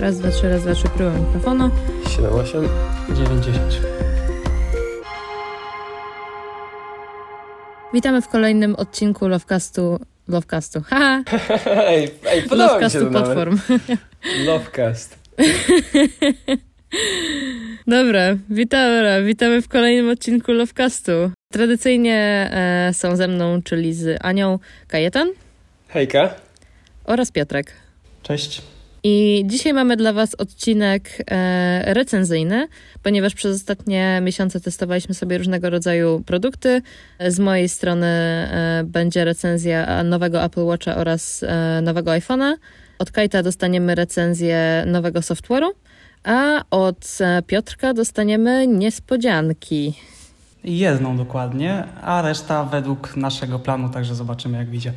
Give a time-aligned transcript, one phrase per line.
[0.00, 1.70] Raz, dwa, trzy, raz, dwa, trzy, próba mikrofonu.
[2.08, 2.68] 7, 8,
[3.16, 3.60] 9, 10.
[7.94, 10.00] Witamy w kolejnym odcinku Lovecastu.
[10.28, 11.22] Lovecastu, haha!
[11.88, 13.10] ej, ej, podoba mi się Lovecastu to.
[13.10, 13.58] Platform.
[14.46, 15.18] Lovecast.
[17.86, 21.12] Dobra, witamy, witamy w kolejnym odcinku Lovecastu.
[21.52, 24.58] Tradycyjnie e, są ze mną, czyli z Anią
[24.88, 25.28] Kajetan
[25.88, 26.34] Hejka.
[27.04, 27.72] oraz Piotrek.
[28.22, 28.62] Cześć.
[29.08, 32.68] I dzisiaj mamy dla Was odcinek e, recenzyjny,
[33.02, 36.82] ponieważ przez ostatnie miesiące testowaliśmy sobie różnego rodzaju produkty.
[37.28, 42.54] Z mojej strony e, będzie recenzja nowego Apple Watcha oraz e, nowego iPhone'a.
[42.98, 45.70] Od Kajta dostaniemy recenzję nowego software'u,
[46.24, 49.94] a od e, Piotrka dostaniemy niespodzianki.
[50.64, 54.92] Jedną dokładnie, a reszta według naszego planu, także zobaczymy jak wyjdzie.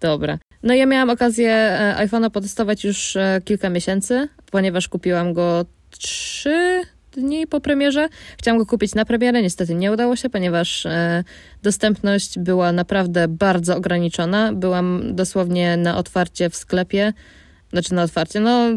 [0.00, 0.38] Dobra.
[0.62, 6.82] No ja miałam okazję e, iPhone'a potestować już e, kilka miesięcy, ponieważ kupiłam go trzy
[7.12, 8.08] dni po premierze.
[8.38, 11.24] Chciałam go kupić na premierę, niestety nie udało się, ponieważ e,
[11.62, 14.52] dostępność była naprawdę bardzo ograniczona.
[14.52, 17.12] Byłam dosłownie na otwarcie w sklepie,
[17.72, 18.68] znaczy na otwarcie, no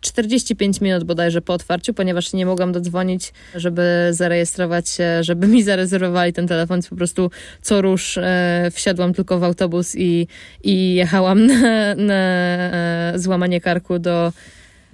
[0.00, 6.32] 45 minut bodajże po otwarciu, ponieważ nie mogłam dodzwonić, żeby zarejestrować się, żeby mi zarezerwowali
[6.32, 7.30] ten telefon, po prostu
[7.62, 10.26] co rusz e, wsiadłam tylko w autobus i,
[10.64, 14.32] i jechałam na, na e, złamanie karku do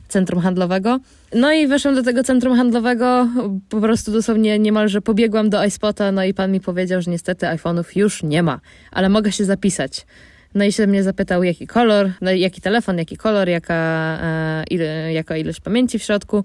[0.09, 1.01] centrum handlowego.
[1.35, 3.29] No i weszłam do tego centrum handlowego,
[3.69, 7.85] po prostu dosłownie niemalże pobiegłam do iSpota, no i pan mi powiedział, że niestety iPhone'ów
[7.97, 10.07] już nie ma, ale mogę się zapisać.
[10.55, 13.75] No i się mnie zapytał, jaki kolor, no, jaki telefon, jaki kolor, jaka,
[14.23, 16.45] e, ile, jaka ilość pamięci w środku.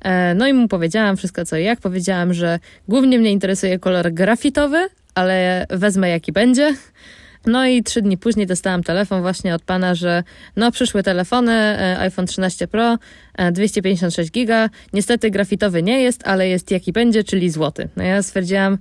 [0.00, 1.80] E, no i mu powiedziałam wszystko co i jak.
[1.80, 6.74] Powiedziałam, że głównie mnie interesuje kolor grafitowy, ale wezmę jaki będzie.
[7.46, 10.22] No i trzy dni później dostałam telefon właśnie od pana, że
[10.56, 12.98] no przyszły telefony, e, iPhone 13 Pro,
[13.34, 14.70] e, 256 giga.
[14.92, 17.88] Niestety grafitowy nie jest, ale jest jaki będzie, czyli złoty.
[17.96, 18.78] No ja stwierdziłam,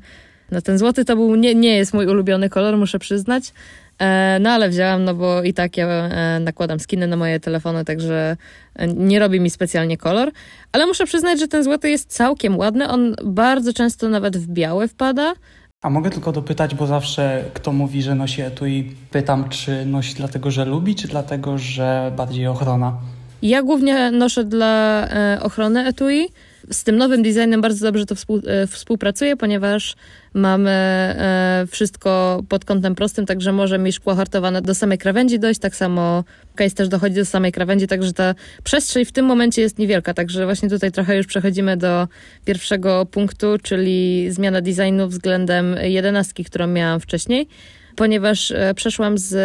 [0.51, 3.53] no ten złoty to był, nie, nie jest mój ulubiony kolor, muszę przyznać.
[3.99, 7.85] E, No ale wzięłam, no bo i tak ja e, nakładam skiny na moje telefony,
[7.85, 8.37] także
[8.75, 10.31] e, nie robi mi specjalnie kolor.
[10.71, 12.87] Ale muszę przyznać, że ten złoty jest całkiem ładny.
[12.89, 15.33] On bardzo często nawet w biały wpada.
[15.81, 20.51] A mogę tylko dopytać, bo zawsze kto mówi, że nosi etui, pytam, czy nosi dlatego,
[20.51, 22.97] że lubi, czy dlatego, że bardziej ochrona?
[23.41, 25.07] Ja głównie noszę dla
[25.41, 26.29] ochrony etui.
[26.71, 29.95] Z tym nowym designem bardzo dobrze to współ, e, współpracuje, ponieważ
[30.33, 35.59] mamy e, wszystko pod kątem prostym, także może mi szkło hartowane do samej krawędzi dojść,
[35.59, 36.23] tak samo
[36.55, 40.45] case też dochodzi do samej krawędzi, także ta przestrzeń w tym momencie jest niewielka, także
[40.45, 42.07] właśnie tutaj trochę już przechodzimy do
[42.45, 47.47] pierwszego punktu, czyli zmiana designu względem jedenastki, którą miałam wcześniej,
[47.95, 49.35] ponieważ e, przeszłam z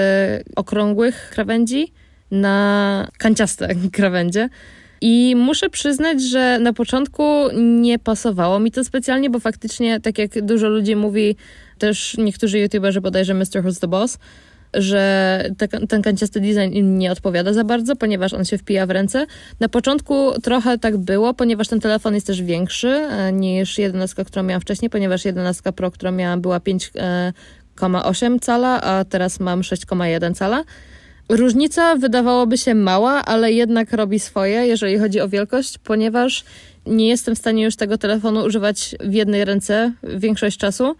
[0.57, 1.93] okrągłych krawędzi
[2.31, 4.49] na kanciaste krawędzie.
[5.07, 7.23] I muszę przyznać, że na początku
[7.57, 11.37] nie pasowało mi to specjalnie, bo faktycznie, tak jak dużo ludzi mówi,
[11.79, 13.63] też niektórzy youtuberzy, bodajże Mr.
[13.63, 14.19] Who's the Boss,
[14.75, 18.91] że te, ten kanciasty design im nie odpowiada za bardzo, ponieważ on się wpija w
[18.91, 19.27] ręce.
[19.61, 24.43] Na początku trochę tak było, ponieważ ten telefon jest też większy e, niż 11, którą
[24.43, 30.65] miałam wcześniej, ponieważ 11 Pro, którą miałam, była 5,8 cala, a teraz mam 6,1 cala.
[31.29, 36.45] Różnica wydawałoby się mała, ale jednak robi swoje, jeżeli chodzi o wielkość, ponieważ
[36.87, 40.97] nie jestem w stanie już tego telefonu używać w jednej ręce większość czasu.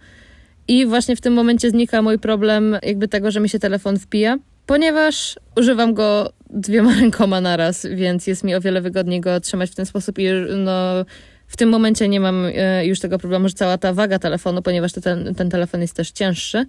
[0.67, 4.37] I właśnie w tym momencie znika mój problem jakby tego, że mi się telefon wpija,
[4.65, 9.75] ponieważ używam go dwiema rękoma naraz, więc jest mi o wiele wygodniej go trzymać w
[9.75, 10.25] ten sposób i
[10.57, 11.05] no,
[11.55, 14.91] w tym momencie nie mam e, już tego problemu, że cała ta waga telefonu, ponieważ
[14.91, 16.65] ten, ten telefon jest też cięższy,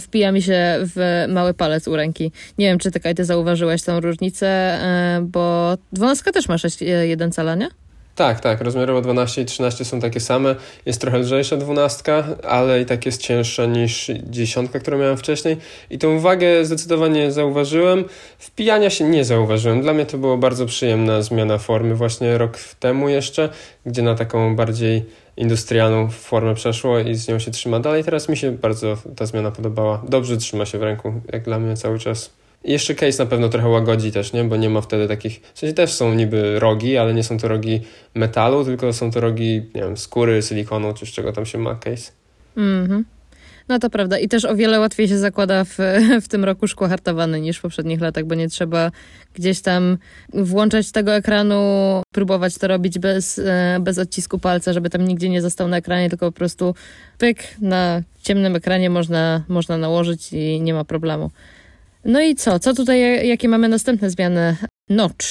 [0.00, 2.32] wpija mi się w mały palec u ręki.
[2.58, 7.30] Nie wiem, czy ty, Kaj, ty zauważyłeś tą różnicę, e, bo 12 też ma 6,1
[7.32, 7.68] cala, nie?
[8.14, 8.60] Tak, tak.
[8.60, 10.54] Rozmiarowo 12 i 13 są takie same.
[10.86, 15.56] Jest trochę lżejsza 12, ale i tak jest cięższa niż 10, którą miałem wcześniej.
[15.90, 18.04] I tą wagę zdecydowanie zauważyłem.
[18.38, 19.82] Wpijania się nie zauważyłem.
[19.82, 23.48] Dla mnie to była bardzo przyjemna zmiana formy właśnie rok temu jeszcze,
[23.86, 25.04] gdzie na taką bardziej
[25.36, 28.04] industrialną formę przeszło i z nią się trzyma dalej.
[28.04, 30.02] Teraz mi się bardzo ta zmiana podobała.
[30.08, 32.43] Dobrze trzyma się w ręku, jak dla mnie cały czas.
[32.64, 34.44] Jeszcze case na pewno trochę łagodzi też, nie?
[34.44, 35.40] Bo nie ma wtedy takich...
[35.54, 37.80] W sensie też są niby rogi, ale nie są to rogi
[38.14, 41.74] metalu, tylko są to rogi, nie wiem, skóry, silikonu, czy z czego tam się ma
[41.74, 42.12] case.
[42.56, 43.04] Mhm.
[43.68, 44.18] No to prawda.
[44.18, 45.78] I też o wiele łatwiej się zakłada w,
[46.24, 48.90] w tym roku szkło hartowane niż w poprzednich latach, bo nie trzeba
[49.34, 49.98] gdzieś tam
[50.32, 51.56] włączać tego ekranu,
[52.12, 56.10] próbować to robić bez, e, bez odcisku palca, żeby tam nigdzie nie został na ekranie,
[56.10, 56.74] tylko po prostu
[57.18, 61.30] pyk na ciemnym ekranie można, można nałożyć i nie ma problemu.
[62.04, 62.58] No i co?
[62.58, 64.56] Co tutaj, jakie mamy następne zmiany?
[64.90, 65.26] Notch.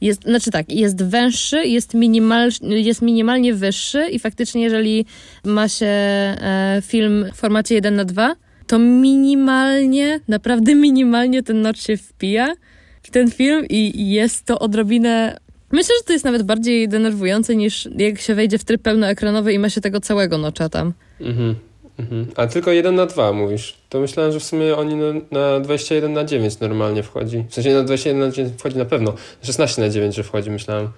[0.00, 5.06] jest, znaczy tak, jest węższy, jest, minimal, jest minimalnie wyższy i faktycznie jeżeli
[5.44, 8.36] ma się e, film w formacie 1 na 2
[8.66, 12.54] to minimalnie, naprawdę minimalnie ten notch się wpija
[13.02, 15.36] w ten film i jest to odrobinę
[15.72, 19.58] Myślę, że to jest nawet bardziej denerwujące niż jak się wejdzie w tryb pełnoekranowy i
[19.58, 20.92] ma się tego całego nocza tam.
[21.20, 21.54] Mhm.
[21.98, 22.26] Mhm.
[22.36, 23.76] A tylko 1 na 2 mówisz.
[23.88, 27.44] To myślałem, że w sumie oni na, na 21 na 9 normalnie wchodzi.
[27.48, 29.14] W sensie na 21 na 9 wchodzi na pewno.
[29.42, 30.88] 16 na 9, że wchodzi, myślałem.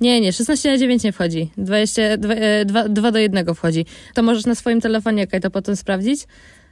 [0.00, 1.50] Nie, nie, 16 na 9 nie wchodzi.
[1.58, 2.34] 20, 2,
[2.64, 3.86] 2, 2 do 1 wchodzi.
[4.14, 6.26] To możesz na swoim telefonie, okej, to potem sprawdzić.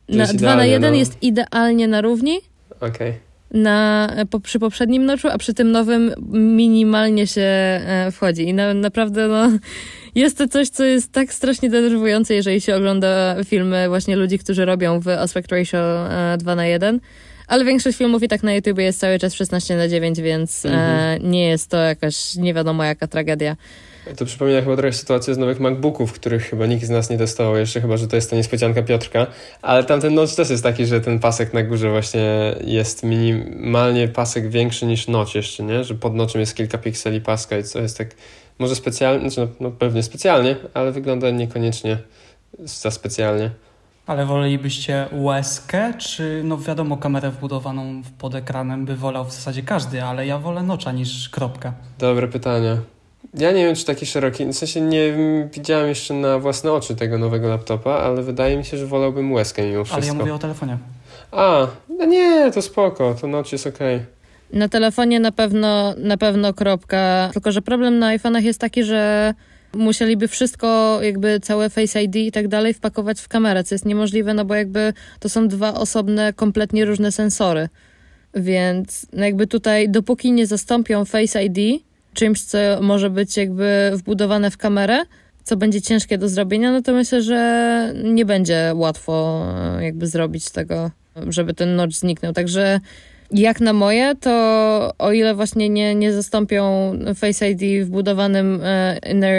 [0.08, 0.98] Na, 2 na 1 no.
[0.98, 2.40] jest idealnie na równi.
[2.80, 3.10] Okej.
[3.10, 8.48] Okay na, po, przy poprzednim noczu, a przy tym nowym minimalnie się e, wchodzi.
[8.48, 9.50] I na, naprawdę no,
[10.14, 14.64] jest to coś, co jest tak strasznie denerwujące, jeżeli się ogląda filmy właśnie ludzi, którzy
[14.64, 15.78] robią w aspect ratio
[16.10, 17.00] e, 2 na 1.
[17.46, 20.68] Ale większość filmów i tak na YouTube jest cały czas 16 na 9, więc e,
[20.68, 21.30] mhm.
[21.30, 23.56] nie jest to jakaś nie wiadomo jaka tragedia.
[24.16, 27.56] To przypomina chyba trochę sytuację z nowych MacBooków, których chyba nikt z nas nie testował
[27.56, 29.26] jeszcze, chyba że to jest ta niespodzianka Piotrka.
[29.62, 34.48] Ale tamten notch też jest taki, że ten pasek na górze właśnie jest minimalnie pasek
[34.48, 35.84] większy niż noc jeszcze, nie?
[35.84, 38.08] Że pod noczem jest kilka pikseli paska i co jest tak
[38.58, 41.98] może specjalnie, znaczy no, no pewnie specjalnie, ale wygląda niekoniecznie
[42.58, 43.50] za specjalnie.
[44.06, 50.02] Ale wolelibyście łezkę, czy no wiadomo, kamerę wbudowaną pod ekranem by wolał w zasadzie każdy,
[50.02, 51.72] ale ja wolę nocza niż kropkę.
[51.98, 52.76] Dobre pytanie.
[53.34, 55.16] Ja nie wiem, czy taki szeroki, w sensie nie
[55.52, 59.66] widziałem jeszcze na własne oczy tego nowego laptopa, ale wydaje mi się, że wolałbym łezkę
[59.66, 59.96] mimo wszystko.
[59.96, 60.78] Ale ja mówię o telefonie.
[61.32, 63.96] A, no nie, to spoko, to noc jest okej.
[63.96, 64.06] Okay.
[64.52, 69.34] Na telefonie na pewno, na pewno kropka, tylko że problem na iPhone'ach jest taki, że
[69.74, 74.34] musieliby wszystko, jakby całe Face ID i tak dalej wpakować w kamerę, co jest niemożliwe,
[74.34, 77.68] no bo jakby to są dwa osobne, kompletnie różne sensory.
[78.34, 81.82] Więc no jakby tutaj, dopóki nie zastąpią Face ID
[82.16, 85.02] czymś, co może być jakby wbudowane w kamerę,
[85.44, 89.46] co będzie ciężkie do zrobienia, no to myślę, że nie będzie łatwo
[89.78, 90.90] e, jakby zrobić tego,
[91.28, 92.32] żeby ten notch zniknął.
[92.32, 92.80] Także
[93.30, 94.30] jak na moje, to
[94.98, 99.34] o ile właśnie nie, nie zastąpią Face ID wbudowanym e, inner,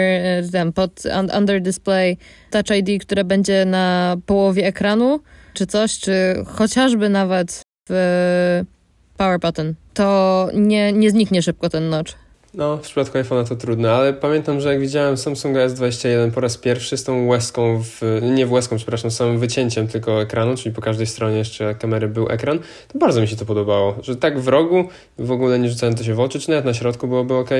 [0.54, 1.02] e, pod
[1.38, 2.16] under display
[2.50, 5.20] Touch ID, które będzie na połowie ekranu,
[5.54, 8.62] czy coś, czy chociażby nawet w
[9.16, 12.27] power button, to nie, nie zniknie szybko ten notch.
[12.54, 16.56] No, w przypadku iPhone'a to trudne, ale pamiętam, że jak widziałem Samsunga S21 po raz
[16.56, 20.74] pierwszy z tą łezką, w, nie w łezką, przepraszam, z samym wycięciem tylko ekranu, czyli
[20.74, 22.58] po każdej stronie jeszcze kamery był ekran,
[22.92, 24.84] to bardzo mi się to podobało, że tak w rogu,
[25.18, 27.50] w ogóle nie rzucałem to się w oczy, czy nawet na środku byłoby ok,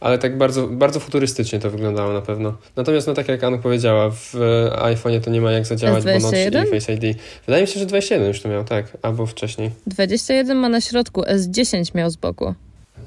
[0.00, 2.54] ale tak bardzo, bardzo futurystycznie to wyglądało na pewno.
[2.76, 4.34] Natomiast, no tak jak Anu powiedziała, w
[4.82, 6.20] iPhone'ie to nie ma jak zadziałać, S21?
[6.22, 6.34] bo noc
[6.66, 7.18] i Face ID.
[7.46, 9.70] Wydaje mi się, że 21 już to miał, tak, albo wcześniej.
[9.86, 12.54] 21 ma na środku, S10 miał z boku.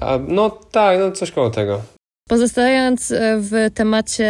[0.00, 1.80] A, no tak, no coś koło tego.
[2.28, 4.28] Pozostając e, w temacie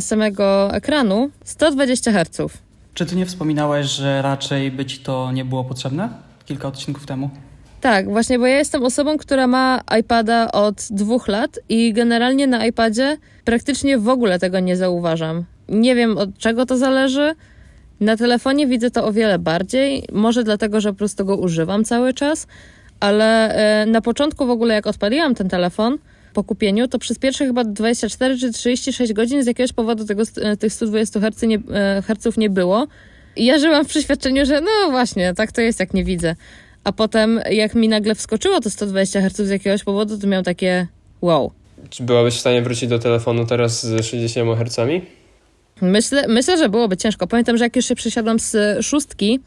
[0.00, 2.52] samego ekranu, 120 Hz.
[2.94, 6.08] Czy ty nie wspominałeś, że raczej by ci to nie było potrzebne
[6.44, 7.30] kilka odcinków temu?
[7.80, 12.66] Tak, właśnie, bo ja jestem osobą, która ma iPada od dwóch lat i generalnie na
[12.66, 15.44] iPadzie praktycznie w ogóle tego nie zauważam.
[15.68, 17.34] Nie wiem od czego to zależy.
[18.00, 20.04] Na telefonie widzę to o wiele bardziej.
[20.12, 22.46] Może dlatego, że po prostu go używam cały czas,
[23.00, 25.98] ale e, na początku w ogóle jak odpaliłam ten telefon
[26.32, 30.56] po kupieniu, to przez pierwsze chyba 24 czy 36 godzin z jakiegoś powodu tego, e,
[30.56, 32.86] tych 120 Hz nie, e, herców nie było.
[33.36, 36.36] I ja żyłam w przeświadczeniu, że no właśnie, tak to jest jak nie widzę.
[36.84, 40.86] A potem jak mi nagle wskoczyło to 120 Hz z jakiegoś powodu, to miał takie
[41.20, 41.52] wow.
[41.90, 44.90] Czy byłabyś w stanie wrócić do telefonu teraz z 60 Hz?
[45.82, 47.26] Myślę, myślę, że byłoby ciężko.
[47.26, 49.40] Pamiętam, że jak już się przesiadłam z szóstki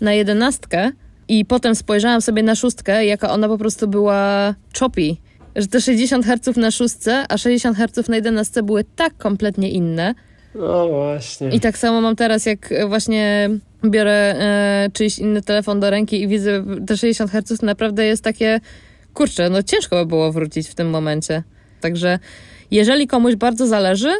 [0.00, 0.90] na jedenastkę,
[1.28, 5.16] i potem spojrzałam sobie na szóstkę, jaka ona po prostu była choppy.
[5.56, 10.14] Że te 60 Hz na szóstce, a 60 Hz na 11 były tak kompletnie inne.
[10.54, 11.48] No właśnie.
[11.48, 13.50] I tak samo mam teraz, jak właśnie
[13.84, 18.60] biorę e, czyjś inny telefon do ręki i widzę te 60 Hz, naprawdę jest takie,
[19.14, 21.42] kurczę, no ciężko by było wrócić w tym momencie.
[21.80, 22.18] Także
[22.70, 24.12] jeżeli komuś bardzo zależy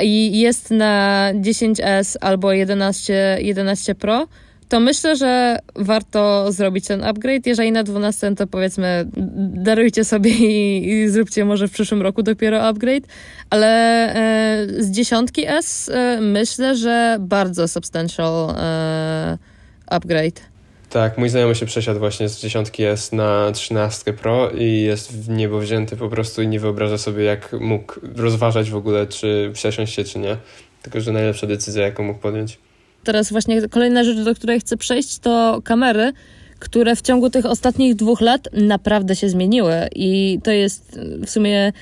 [0.00, 4.28] i jest na 10S albo 11, 11 Pro,
[4.70, 7.46] to myślę, że warto zrobić ten upgrade.
[7.46, 9.06] Jeżeli na 12, to powiedzmy,
[9.54, 13.04] darujcie sobie i, i zróbcie może w przyszłym roku dopiero upgrade.
[13.50, 13.68] Ale
[14.14, 19.38] e, z dziesiątki S e, myślę, że bardzo substantial e,
[19.86, 20.40] upgrade.
[20.90, 25.28] Tak, mój znajomy się przesiadł właśnie z dziesiątki S na 13 Pro i jest w
[25.28, 29.94] niebo wzięty po prostu i nie wyobraża sobie, jak mógł rozważać w ogóle, czy przesiąść
[29.94, 30.36] się, czy nie.
[30.82, 32.58] Tylko, że najlepsza decyzja, jaką mógł podjąć.
[33.04, 36.12] Teraz właśnie kolejna rzecz, do której chcę przejść, to kamery,
[36.58, 41.72] które w ciągu tych ostatnich dwóch lat naprawdę się zmieniły i to jest w sumie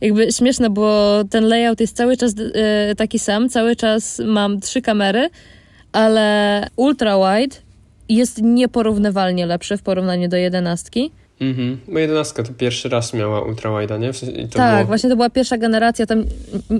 [0.00, 4.82] jakby śmieszne, bo ten layout jest cały czas e, taki sam, cały czas mam trzy
[4.82, 5.30] kamery,
[5.92, 7.56] ale ultra wide
[8.08, 11.10] jest nieporównywalnie lepszy w porównaniu do jedenastki.
[11.40, 11.78] Mhm.
[11.88, 14.12] Bo jedenastka to pierwszy raz miała ultrawide'a, nie?
[14.12, 14.86] W sensie, tak, było...
[14.86, 16.24] właśnie to była pierwsza generacja, tam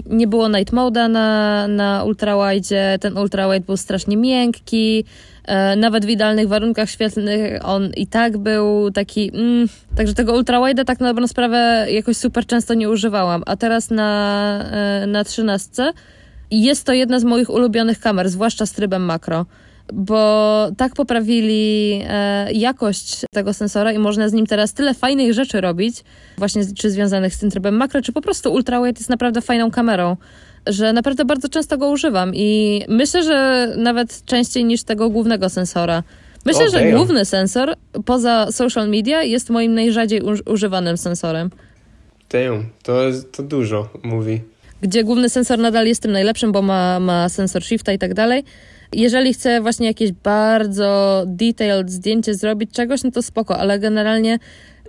[0.07, 5.05] nie było night mode'a na, na ultrawide, ten ultrawide był strasznie miękki,
[5.45, 10.85] e, nawet w idealnych warunkach świetlnych on i tak był taki, mm, także tego ultrawide'a
[10.85, 15.93] tak na dobrą sprawę jakoś super często nie używałam, a teraz na, e, na 13
[16.51, 19.47] jest to jedna z moich ulubionych kamer, zwłaszcza z trybem makro
[19.93, 25.61] bo tak poprawili e, jakość tego sensora i można z nim teraz tyle fajnych rzeczy
[25.61, 26.05] robić,
[26.39, 30.17] właśnie czy związanych z tym trybem makro, czy po prostu ultrawide jest naprawdę fajną kamerą,
[30.67, 36.03] że naprawdę bardzo często go używam i myślę, że nawet częściej niż tego głównego sensora.
[36.45, 37.75] Myślę, że główny sensor
[38.05, 41.51] poza social media jest moim najrzadziej używanym sensorem.
[42.31, 43.03] Damn, to,
[43.33, 44.41] to dużo mówi.
[44.83, 48.45] Gdzie główny sensor nadal jest tym najlepszym, bo ma, ma sensor shifta i tak dalej,
[48.93, 54.39] jeżeli chcę właśnie jakieś bardzo detailed zdjęcie zrobić czegoś, no to spoko, ale generalnie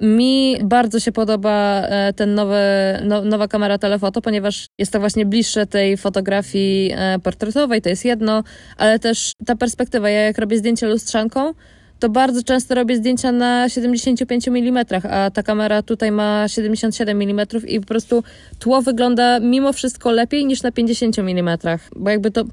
[0.01, 2.55] mi bardzo się podoba e, ten nowy,
[3.03, 8.05] no, nowa kamera telefoto, ponieważ jest to właśnie bliższe tej fotografii e, portretowej, to jest
[8.05, 8.43] jedno,
[8.77, 10.09] ale też ta perspektywa.
[10.09, 11.53] Ja jak robię zdjęcie lustrzanką,
[11.99, 17.47] to bardzo często robię zdjęcia na 75 mm, a ta kamera tutaj ma 77 mm
[17.67, 18.23] i po prostu
[18.59, 21.57] tło wygląda mimo wszystko lepiej niż na 50 mm,
[21.95, 22.43] bo jakby to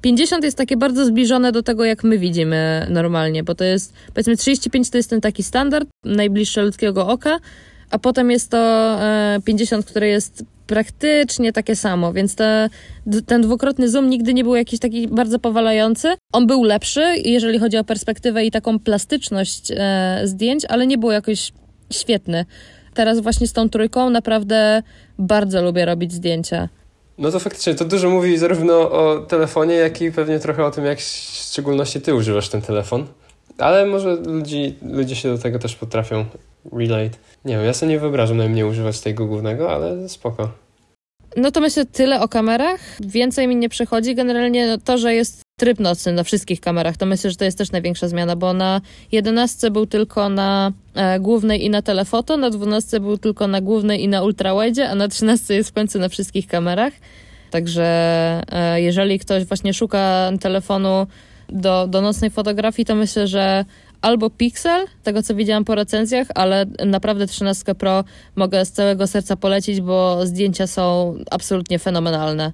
[0.00, 4.36] 50 jest takie bardzo zbliżone do tego, jak my widzimy normalnie, bo to jest, powiedzmy
[4.36, 7.38] 35 to jest ten taki standard, najbliższe ludzkiego oka,
[7.90, 8.98] a potem jest to
[9.44, 12.68] 50, e, które jest praktycznie takie samo, więc te,
[13.26, 16.08] ten dwukrotny zoom nigdy nie był jakiś taki bardzo powalający.
[16.32, 21.10] On był lepszy, jeżeli chodzi o perspektywę i taką plastyczność e, zdjęć, ale nie był
[21.10, 21.52] jakoś
[21.92, 22.44] świetny.
[22.94, 24.82] Teraz właśnie z tą trójką naprawdę
[25.18, 26.68] bardzo lubię robić zdjęcia.
[27.20, 30.84] No to faktycznie, to dużo mówi zarówno o telefonie, jak i pewnie trochę o tym,
[30.84, 31.02] jak w
[31.50, 33.06] szczególności ty używasz ten telefon.
[33.58, 36.24] Ale może ludzi, ludzie się do tego też potrafią
[36.72, 37.18] relate.
[37.44, 40.48] Nie wiem, ja sobie nie wyobrażam najmniej używać tego głównego, ale spoko.
[41.36, 42.80] No to myślę tyle o kamerach.
[43.00, 44.14] Więcej mi nie przychodzi.
[44.14, 47.72] Generalnie to, że jest tryb nocny na wszystkich kamerach, to myślę, że to jest też
[47.72, 48.80] największa zmiana, bo na
[49.12, 54.02] 11 był tylko na e, głównej i na telefoto, na 12 był tylko na głównej
[54.02, 56.92] i na ultrawide, a na 13 jest w końcu na wszystkich kamerach.
[57.50, 57.84] Także
[58.48, 61.06] e, jeżeli ktoś właśnie szuka telefonu
[61.48, 63.64] do, do nocnej fotografii, to myślę, że
[64.02, 68.04] albo Pixel, tego co widziałam po recenzjach, ale naprawdę 13 Pro
[68.36, 72.52] mogę z całego serca polecić, bo zdjęcia są absolutnie fenomenalne.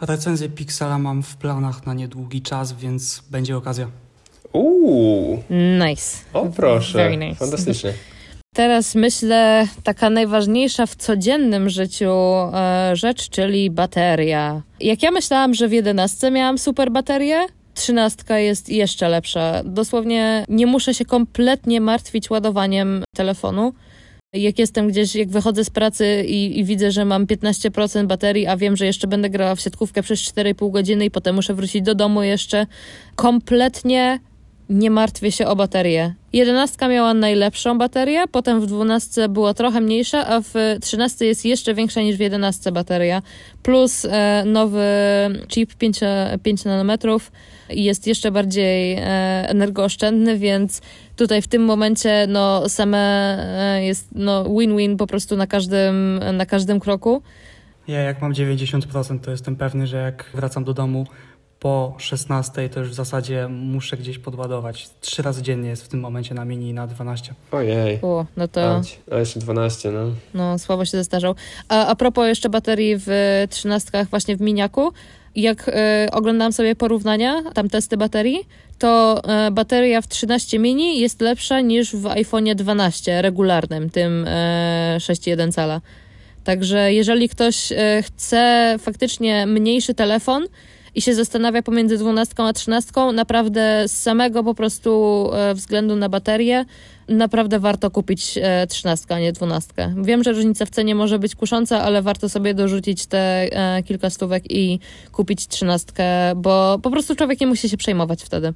[0.00, 3.86] Recenzję Pixela mam w planach na niedługi czas, więc będzie okazja.
[4.52, 5.42] Uuu.
[5.88, 6.18] Nice.
[6.32, 6.98] O proszę.
[6.98, 7.34] Very nice.
[7.38, 7.92] Fantastycznie.
[8.54, 12.12] Teraz myślę, taka najważniejsza w codziennym życiu
[12.54, 14.62] e, rzecz, czyli bateria.
[14.80, 19.62] Jak ja myślałam, że w 11 miałam super baterię, trzynastka jest jeszcze lepsza.
[19.64, 23.72] Dosłownie nie muszę się kompletnie martwić ładowaniem telefonu.
[24.32, 28.56] Jak jestem gdzieś, jak wychodzę z pracy i, i, widzę, że mam 15% baterii, a
[28.56, 31.94] wiem, że jeszcze będę grała w siatkówkę przez 4,5 godziny i potem muszę wrócić do
[31.94, 32.66] domu jeszcze,
[33.16, 34.20] kompletnie
[34.68, 36.14] nie martwię się o baterię.
[36.32, 41.74] Jedenastka miała najlepszą baterię, potem w dwunastce była trochę mniejsza, a w trzynastce jest jeszcze
[41.74, 43.22] większa niż w jedenastce bateria.
[43.62, 44.84] Plus e, nowy
[45.48, 46.00] chip 5,
[46.42, 47.32] 5 nanometrów
[47.74, 49.02] jest jeszcze bardziej e,
[49.48, 50.80] energooszczędny, więc
[51.16, 52.98] tutaj w tym momencie no same
[53.76, 57.22] e, jest no win-win po prostu na każdym, na każdym kroku.
[57.88, 61.06] Ja jak mam 90% to jestem pewny, że jak wracam do domu
[61.62, 64.90] po 16 to już w zasadzie muszę gdzieś podładować.
[65.00, 67.34] Trzy razy dziennie jest w tym momencie na mini na 12.
[67.52, 67.98] Ojej.
[68.02, 68.80] O, no to...
[69.12, 70.00] A jeszcze 12, no.
[70.34, 71.34] No, słabo się zestarzał.
[71.68, 73.08] A, a propos jeszcze baterii w
[73.50, 74.92] 13 właśnie w miniaku,
[75.36, 75.72] jak y,
[76.12, 78.38] oglądałam sobie porównania, tam testy baterii,
[78.78, 84.30] to y, bateria w 13 mini jest lepsza niż w iPhone 12 regularnym, tym y,
[84.30, 85.80] e, 6,1 cala.
[86.44, 87.72] Także jeżeli ktoś
[88.02, 90.46] chce faktycznie mniejszy telefon,
[90.94, 96.08] i się zastanawia pomiędzy dwunastką a trzynastką, naprawdę z samego po prostu e, względu na
[96.08, 96.64] baterię,
[97.08, 99.94] naprawdę warto kupić e, trzynastkę, a nie dwunastkę.
[100.02, 104.10] Wiem, że różnica w cenie może być kusząca, ale warto sobie dorzucić te e, kilka
[104.10, 104.80] stówek i
[105.12, 106.04] kupić trzynastkę,
[106.36, 108.52] bo po prostu człowiek nie musi się przejmować wtedy.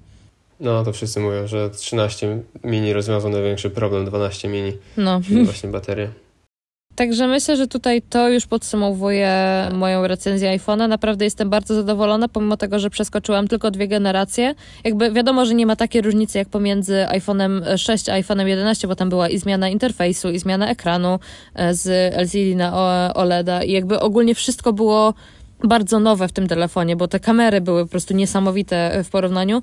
[0.61, 4.73] No, to wszyscy mówią, że 13 mini rozwiązał największy problem, 12 mini.
[4.97, 5.21] No.
[5.45, 6.09] Właśnie baterie.
[6.97, 9.33] Także myślę, że tutaj to już podsumowuje
[9.73, 10.89] moją recenzję iPhone'a.
[10.89, 14.55] Naprawdę jestem bardzo zadowolona, pomimo tego, że przeskoczyłam tylko dwie generacje.
[14.85, 18.97] Jakby wiadomo, że nie ma takiej różnicy jak pomiędzy iPhone'em 6 a iPhone'em 11, bo
[18.97, 21.19] tam była i zmiana interfejsu, i zmiana ekranu
[21.55, 25.15] e, z LCD na OLEDa i jakby ogólnie wszystko było
[25.65, 29.63] bardzo nowe w tym telefonie, bo te kamery były po prostu niesamowite w porównaniu.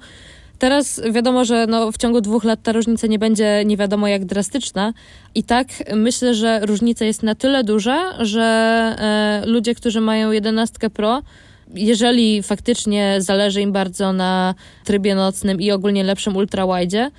[0.63, 4.25] Teraz wiadomo, że no, w ciągu dwóch lat ta różnica nie będzie nie wiadomo jak
[4.25, 4.93] drastyczna.
[5.35, 10.89] I tak myślę, że różnica jest na tyle duża, że e, ludzie, którzy mają 11
[10.89, 11.21] Pro,
[11.73, 17.11] jeżeli faktycznie zależy im bardzo na trybie nocnym i ogólnie lepszym ultrawide,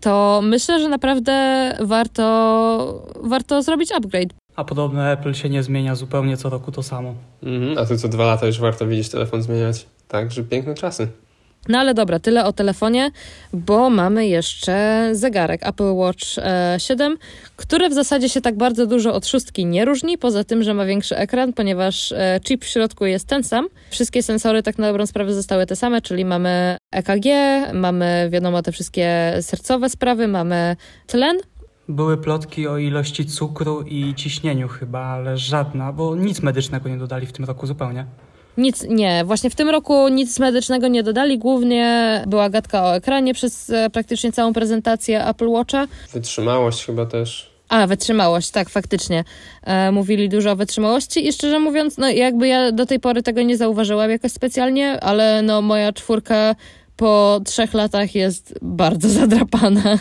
[0.00, 4.34] to myślę, że naprawdę warto, warto zrobić upgrade.
[4.56, 7.14] A podobno Apple się nie zmienia zupełnie co roku to samo.
[7.42, 9.86] Mhm, a tu co dwa lata już warto widzieć telefon zmieniać.
[10.08, 11.08] Także piękne czasy.
[11.68, 13.10] No ale dobra, tyle o telefonie,
[13.52, 16.24] bo mamy jeszcze zegarek Apple Watch
[16.78, 17.16] 7, e,
[17.56, 20.84] który w zasadzie się tak bardzo dużo od szóstki nie różni, poza tym, że ma
[20.84, 23.68] większy ekran, ponieważ e, chip w środku jest ten sam.
[23.90, 27.26] Wszystkie sensory tak na dobrą sprawę zostały te same, czyli mamy EKG,
[27.72, 31.36] mamy wiadomo te wszystkie sercowe sprawy, mamy tlen,
[31.88, 37.26] były plotki o ilości cukru i ciśnieniu chyba, ale żadna, bo nic medycznego nie dodali
[37.26, 38.06] w tym roku zupełnie.
[38.56, 39.24] Nic, nie.
[39.24, 41.38] Właśnie w tym roku nic medycznego nie dodali.
[41.38, 45.86] Głównie była gadka o ekranie przez e, praktycznie całą prezentację Apple Watcha.
[46.12, 47.56] Wytrzymałość chyba też.
[47.68, 49.24] A, wytrzymałość, tak, faktycznie.
[49.62, 53.42] E, mówili dużo o wytrzymałości i szczerze mówiąc, no jakby ja do tej pory tego
[53.42, 56.54] nie zauważyłam jakoś specjalnie, ale no moja czwórka
[56.96, 59.98] po trzech latach jest bardzo zadrapana.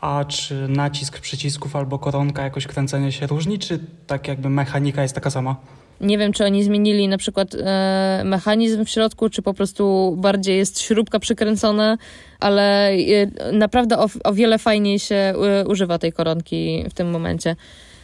[0.00, 5.14] A czy nacisk przycisków albo koronka, jakoś kręcenie się różni, czy tak jakby mechanika jest
[5.14, 5.56] taka sama?
[6.00, 10.56] Nie wiem, czy oni zmienili na przykład e, mechanizm w środku, czy po prostu bardziej
[10.56, 11.98] jest śrubka przykręcona,
[12.40, 17.56] ale e, naprawdę o, o, wiele fajniej się e, używa tej koronki w tym momencie.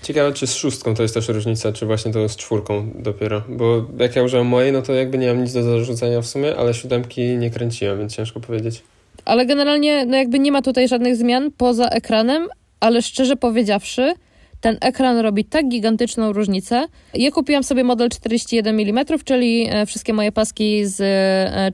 [0.02, 3.42] Ciekawe, czy z szóstką to jest też różnica, czy właśnie to z czwórką dopiero.
[3.48, 6.56] Bo jak ja użyłem mojej, no to jakby nie mam nic do zarzucenia w sumie,
[6.56, 8.82] ale siódemki nie kręciłem, więc ciężko powiedzieć.
[9.24, 12.48] Ale generalnie no jakby nie ma tutaj żadnych zmian poza ekranem,
[12.80, 14.14] ale szczerze powiedziawszy,
[14.60, 16.86] ten ekran robi tak gigantyczną różnicę.
[17.14, 20.96] Ja kupiłam sobie model 41 mm, czyli e, wszystkie moje paski z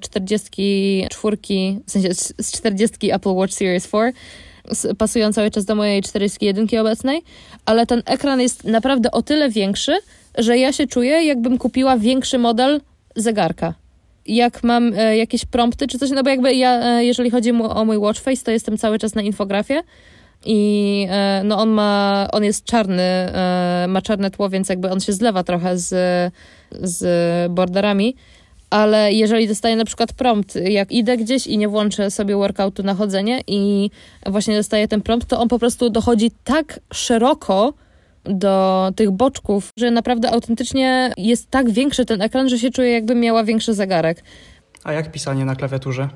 [0.01, 4.13] 44, e, w sensie z 40 Apple Watch Series 4
[4.99, 7.23] pasują cały czas do mojej 41 obecnej,
[7.67, 9.99] ale ten ekran jest naprawdę o tyle większy,
[10.39, 12.81] że ja się czuję, jakbym kupiła większy model
[13.17, 13.75] zegarka.
[14.27, 17.99] Jak mam e, jakieś prompty czy coś, no bo jakby ja, jeżeli chodzi o mój
[17.99, 19.83] watch face, to jestem cały czas na infografie,
[20.47, 25.01] i e, no on ma, on jest czarny, e, ma czarne tło, więc jakby on
[25.01, 25.95] się zlewa trochę z,
[26.73, 28.15] z borderami,
[28.71, 32.95] ale jeżeli dostaję na przykład prompt, jak idę gdzieś i nie włączę sobie workoutu na
[32.95, 33.91] chodzenie i
[34.27, 37.73] właśnie dostaję ten prompt, to on po prostu dochodzi tak szeroko
[38.25, 43.21] do tych boczków, że naprawdę autentycznie jest tak większy ten ekran, że się czuję jakbym
[43.21, 44.23] miała większy zegarek.
[44.85, 46.09] A jak pisanie na klawiaturze?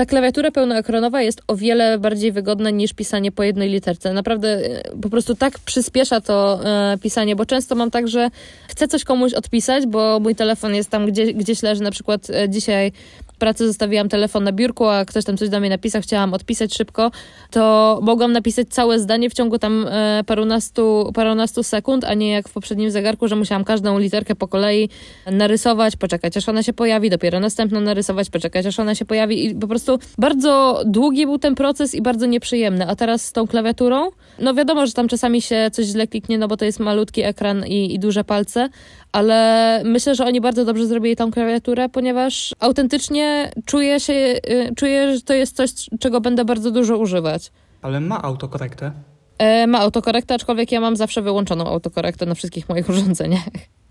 [0.00, 4.12] Ta klawiatura pełnoekranowa jest o wiele bardziej wygodna niż pisanie po jednej literce.
[4.12, 8.28] Naprawdę e, po prostu tak przyspiesza to e, pisanie, bo często mam tak, że
[8.68, 11.82] chcę coś komuś odpisać, bo mój telefon jest tam gdzie, gdzieś leży.
[11.82, 12.92] Na przykład e, dzisiaj
[13.40, 17.10] pracy zostawiłam telefon na biurku, a ktoś tam coś do mnie napisał, chciałam odpisać szybko,
[17.50, 22.48] to mogłam napisać całe zdanie w ciągu tam e, parunastu, parunastu sekund, a nie jak
[22.48, 24.88] w poprzednim zegarku, że musiałam każdą literkę po kolei
[25.32, 29.46] narysować, poczekać aż ona się pojawi, dopiero następną narysować, poczekać aż ona się pojawi.
[29.46, 33.46] I po prostu bardzo długi był ten proces i bardzo nieprzyjemny, a teraz z tą
[33.46, 37.22] klawiaturą, no wiadomo, że tam czasami się coś źle kliknie, no bo to jest malutki
[37.22, 38.68] ekran i, i duże palce,
[39.12, 45.14] ale myślę, że oni bardzo dobrze zrobili tą klawiaturę, ponieważ autentycznie czuję się, y, czuję,
[45.14, 45.70] że to jest coś,
[46.00, 47.52] czego będę bardzo dużo używać.
[47.82, 48.92] Ale ma autokorektę?
[49.38, 53.44] E, ma autokorektę, aczkolwiek ja mam zawsze wyłączoną autokorektę na wszystkich moich urządzeniach.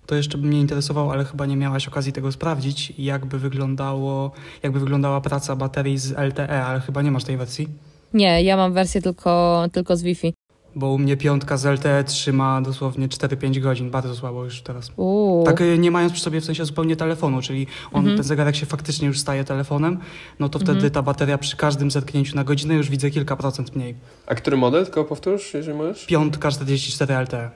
[0.05, 4.31] To jeszcze by mnie interesowało, ale chyba nie miałaś okazji tego sprawdzić, jakby wyglądało,
[4.63, 7.67] jakby wyglądała praca baterii z LTE, ale chyba nie masz tej wersji.
[8.13, 10.33] Nie, ja mam wersję tylko, tylko z Wi-Fi.
[10.75, 14.91] Bo u mnie piątka z LTE trzyma dosłownie 4-5 godzin, bardzo słabo już teraz.
[14.95, 15.43] Uuu.
[15.43, 18.17] Tak y, nie mając przy sobie w sensie zupełnie telefonu, czyli on, mhm.
[18.17, 19.99] ten zegarek się faktycznie już staje telefonem,
[20.39, 20.91] no to wtedy mhm.
[20.91, 23.95] ta bateria przy każdym zetknięciu na godzinę już widzę kilka procent mniej.
[24.27, 26.05] A który model, tylko powtórz, jeżeli możesz?
[26.05, 27.49] Piątka 44 LTE.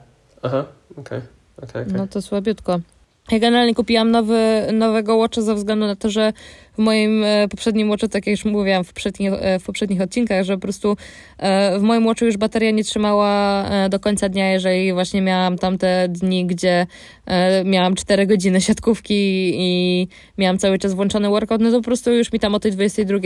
[0.44, 1.18] Aha, okej.
[1.18, 1.44] Okay.
[1.62, 1.98] Okay, okay.
[1.98, 2.80] No to słabiutko.
[3.32, 6.34] Ja generalnie kupiłam nowy, nowego Watcha ze względu na to, że
[6.74, 10.44] w moim e, poprzednim Watchu, tak jak już mówiłam w poprzednich, e, w poprzednich odcinkach,
[10.44, 10.98] że po prostu
[11.38, 16.08] e, w moim Watchu już bateria nie trzymała do końca dnia, jeżeli właśnie miałam tamte
[16.10, 16.88] dni, gdzie
[17.66, 20.08] miałam 4 godziny siatkówki i
[20.38, 23.20] miałam cały czas włączony workout, no to po prostu już mi tam o tej 22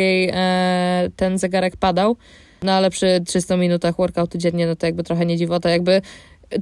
[1.16, 2.18] ten zegarek padał.
[2.64, 6.02] No ale przy 300 minutach workoutu dziennie, no to jakby trochę nie dziwota, jakby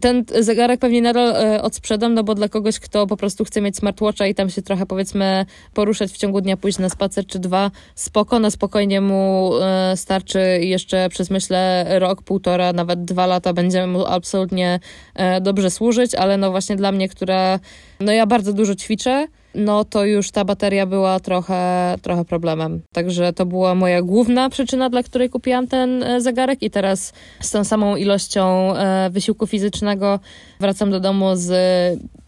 [0.01, 3.77] Ten zegarek pewnie nadal e, odsprzedam, no bo dla kogoś, kto po prostu chce mieć
[3.77, 7.71] smartwatcha i tam się trochę powiedzmy poruszać w ciągu dnia, pójść na spacer czy dwa,
[7.95, 13.87] spoko, na spokojnie mu e, starczy jeszcze przez myślę rok, półtora, nawet dwa lata będzie
[13.87, 14.79] mu absolutnie
[15.15, 17.59] e, dobrze służyć, ale no właśnie dla mnie, która,
[17.99, 22.81] no ja bardzo dużo ćwiczę, no to już ta bateria była trochę, trochę problemem.
[22.93, 27.51] Także to była moja główna przyczyna, dla której kupiłam ten e, zegarek i teraz z
[27.51, 30.19] tą samą ilością e, wysiłku fizycznego
[30.59, 31.49] wracam do domu z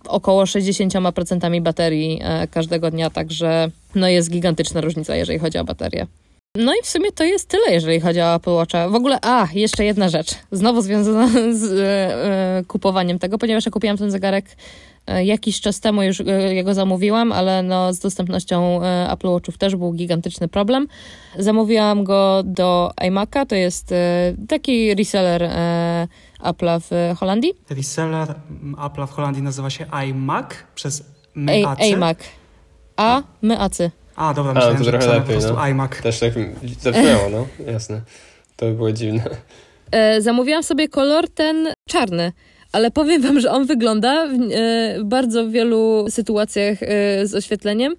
[0.07, 6.07] około 60% baterii e, każdego dnia, także no jest gigantyczna różnica, jeżeli chodzi o baterię.
[6.55, 8.89] No i w sumie to jest tyle, jeżeli chodzi o Apple Watcha.
[8.89, 11.27] W ogóle, a, jeszcze jedna rzecz, znowu związana
[11.61, 14.86] z e, kupowaniem tego, ponieważ ja kupiłam ten zegarek E,
[15.23, 19.57] jakiś czas temu już e, ja go zamówiłam, ale no z dostępnością e, Apple Watchów
[19.57, 20.87] też był gigantyczny problem.
[21.39, 23.93] Zamówiłam go do iMac'a, to jest
[24.47, 25.49] taki reseller
[26.39, 27.53] Apple'a w Holandii.
[27.69, 28.35] Reseller
[28.77, 31.03] Apple'a w Holandii nazywa się iMac przez
[31.35, 31.79] MyAC.
[31.79, 32.17] iMac.
[32.97, 33.91] A, MyAcy.
[34.15, 35.67] A, dobra, myślałem, A, to trochę lepiej, po prostu no.
[35.67, 35.91] iMac.
[36.01, 36.33] Też tak
[36.79, 38.01] zabrzmiało, no, jasne.
[38.55, 39.23] To by było dziwne.
[40.19, 42.31] Zamówiłam sobie kolor ten czarny
[42.71, 47.95] ale powiem wam, że on wygląda w, e, bardzo wielu sytuacjach e, z oświetleniem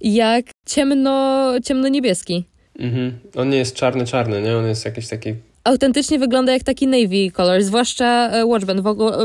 [0.00, 2.44] jak ciemno, ciemno-niebieski.
[2.78, 3.18] Mhm.
[3.36, 4.56] On nie jest czarny-czarny, nie?
[4.56, 8.80] On jest jakiś taki autentycznie wygląda jak taki navy color, zwłaszcza e, watchband,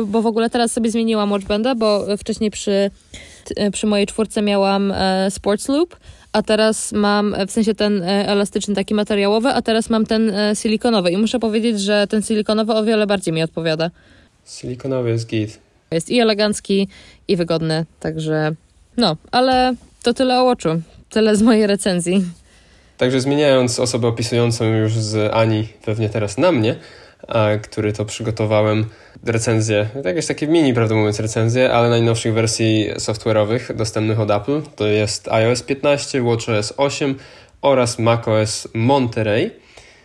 [0.06, 2.92] bo w ogóle teraz sobie zmieniłam watchbanda, bo wcześniej przy,
[3.72, 4.94] przy mojej czwórce miałam
[5.30, 5.96] sports loop,
[6.34, 11.18] a teraz mam, w sensie ten elastyczny taki materiałowy, a teraz mam ten silikonowy i
[11.18, 13.92] muszę powiedzieć, że ten silikonowy o wiele bardziej mi odpowiada.
[14.48, 15.60] Silikonowy jest git.
[15.92, 16.88] Jest i elegancki,
[17.28, 18.56] i wygodny, także
[18.98, 20.70] no, ale to tyle o Watchu.
[21.10, 22.24] Tyle z mojej recenzji.
[22.98, 26.76] Także zmieniając osobę opisującą już z Ani pewnie teraz na mnie,
[27.28, 28.86] a, który to przygotowałem
[29.26, 34.62] recenzję, jakieś takie mini, prawdę mówiąc, recenzje, ale najnowszych wersji software'owych dostępnych od Apple.
[34.76, 37.16] To jest iOS 15, WatchOS 8
[37.62, 39.52] oraz macOS Monterey.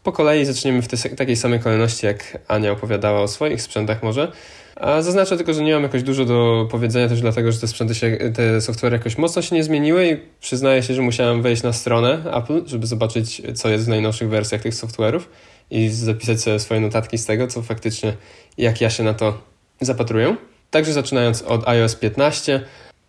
[0.03, 4.33] Po kolei zaczniemy w tej, takiej samej kolejności, jak Ania opowiadała o swoich sprzętach może.
[4.77, 7.95] A zaznaczę tylko, że nie mam jakoś dużo do powiedzenia też dlatego, że te sprzęty
[7.95, 11.73] się, te software jakoś mocno się nie zmieniły i przyznaję się, że musiałem wejść na
[11.73, 15.21] stronę Apple, żeby zobaczyć, co jest w najnowszych wersjach tych software'ów
[15.71, 18.17] i zapisać sobie swoje notatki z tego, co faktycznie,
[18.59, 19.39] jak ja się na to
[19.81, 20.37] zapatruję.
[20.71, 22.61] Także zaczynając od iOS 15,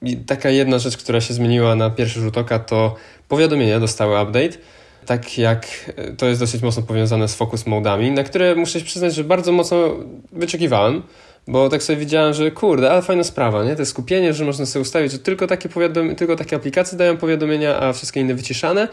[0.02, 2.96] i taka jedna rzecz, która się zmieniła na pierwszy rzut oka, to
[3.28, 4.58] powiadomienia dostały update
[5.06, 8.86] tak jak e, to jest dosyć mocno powiązane z focus modami, na które muszę się
[8.86, 9.78] przyznać, że bardzo mocno
[10.32, 11.02] wyczekiwałem,
[11.48, 13.76] bo tak sobie widziałem, że kurde, ale fajna sprawa, nie?
[13.76, 17.80] To skupienie, że można sobie ustawić, że tylko takie, powiadom- tylko takie aplikacje dają powiadomienia,
[17.80, 18.88] a wszystkie inne wyciszane.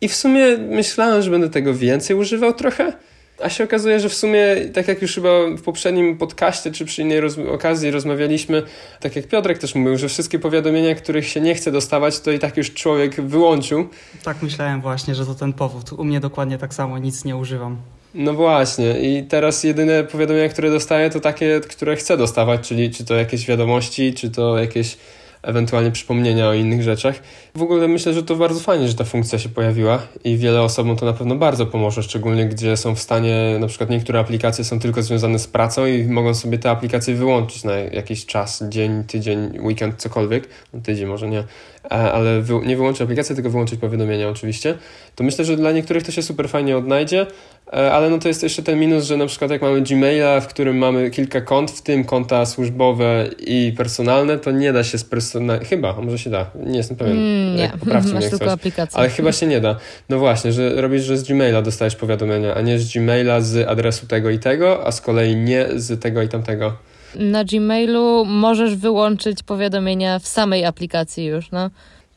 [0.00, 2.92] I w sumie myślałem, że będę tego więcej używał trochę,
[3.40, 7.02] a się okazuje, że w sumie, tak jak już chyba w poprzednim podcaście czy przy
[7.02, 8.62] innej roz okazji rozmawialiśmy,
[9.00, 12.38] tak jak Piotrek też mówił, że wszystkie powiadomienia, których się nie chce dostawać, to i
[12.38, 13.88] tak już człowiek wyłączył.
[14.24, 15.92] Tak myślałem właśnie, że to ten powód.
[15.92, 17.76] U mnie dokładnie tak samo, nic nie używam.
[18.14, 23.04] No właśnie i teraz jedyne powiadomienia, które dostaję to takie, które chcę dostawać, czyli czy
[23.04, 24.96] to jakieś wiadomości, czy to jakieś
[25.42, 27.22] ewentualnie przypomnienia o innych rzeczach.
[27.54, 30.96] W ogóle myślę, że to bardzo fajnie, że ta funkcja się pojawiła i wiele osobom
[30.96, 34.78] to na pewno bardzo pomoże, szczególnie gdzie są w stanie, na przykład niektóre aplikacje są
[34.78, 39.58] tylko związane z pracą i mogą sobie te aplikacje wyłączyć na jakiś czas, dzień, tydzień,
[39.60, 41.44] weekend, cokolwiek, no tydzień może nie,
[41.90, 44.74] ale nie wyłączyć aplikacji, tylko wyłączyć powiadomienia oczywiście,
[45.14, 47.26] to myślę, że dla niektórych to się super fajnie odnajdzie,
[47.72, 50.48] e, ale no to jest jeszcze ten minus, że na przykład jak mamy Gmaila, w
[50.48, 55.04] którym mamy kilka kont, w tym konta służbowe i personalne, to nie da się z
[55.04, 57.72] personalnych, chyba, może się da, nie jestem pewien, mm, nie.
[57.80, 58.98] poprawcie Masz mnie tylko aplikację.
[58.98, 59.76] ale chyba się nie da.
[60.08, 64.06] No właśnie, że robisz, że z Gmaila dostajesz powiadomienia, a nie z Gmaila z adresu
[64.06, 66.72] tego i tego, a z kolei nie z tego i tamtego
[67.14, 71.70] na Gmailu możesz wyłączyć powiadomienia w samej aplikacji już, no.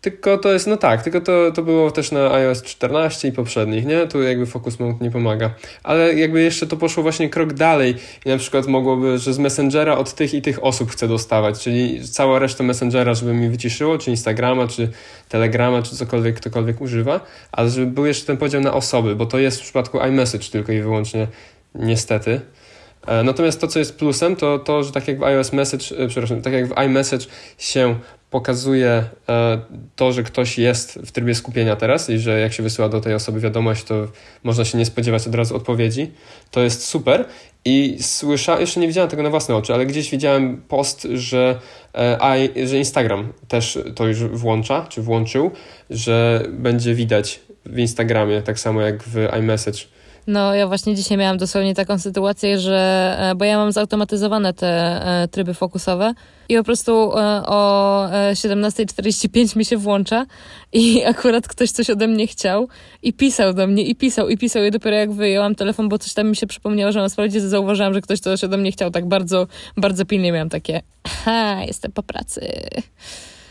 [0.05, 3.85] Tylko to jest, no tak, tylko to, to było też na iOS 14 i poprzednich,
[3.85, 4.07] nie?
[4.07, 5.49] Tu jakby Focus Mode nie pomaga.
[5.83, 9.97] Ale jakby jeszcze to poszło właśnie krok dalej i na przykład mogłoby, że z Messengera
[9.97, 14.09] od tych i tych osób chcę dostawać, czyli cała reszta Messengera, żeby mi wyciszyło, czy
[14.09, 14.89] Instagrama, czy
[15.29, 17.19] Telegrama, czy cokolwiek ktokolwiek używa,
[17.51, 20.71] ale żeby był jeszcze ten podział na osoby, bo to jest w przypadku iMessage tylko
[20.71, 21.27] i wyłącznie,
[21.75, 22.41] niestety.
[23.07, 26.07] E, natomiast to, co jest plusem, to to, że tak jak w iOS Message, e,
[26.07, 27.25] przepraszam, tak jak w iMessage
[27.57, 27.95] się
[28.29, 29.59] pokazuje e,
[29.95, 33.13] to, że ktoś jest w trybie skupienia teraz i że jak się wysyła do tej
[33.13, 34.07] osoby wiadomość, to
[34.43, 36.11] można się nie spodziewać od razu odpowiedzi.
[36.51, 37.25] To jest super.
[37.65, 41.59] I słyszałem, jeszcze nie widziałem tego na własne oczy, ale gdzieś widziałem post, że,
[42.65, 45.51] że Instagram też to już włącza, czy włączył,
[45.89, 49.79] że będzie widać w Instagramie, tak samo jak w iMessage
[50.27, 54.67] No, ja właśnie dzisiaj miałam dosłownie taką sytuację, że, e, bo ja mam zautomatyzowane te
[54.67, 56.13] e, tryby fokusowe
[56.49, 60.25] i po prostu e, o 17.45 mi się włącza
[60.73, 62.67] i akurat ktoś coś ode mnie chciał
[63.03, 66.13] i pisał do mnie i pisał i pisał i dopiero jak wyjęłam telefon, bo coś
[66.13, 69.05] tam mi się przypomniało, że mam sprawdzić, zauważyłam, że ktoś coś ode mnie chciał, tak
[69.07, 72.41] bardzo, bardzo pilnie miałam takie ha, jestem po pracy.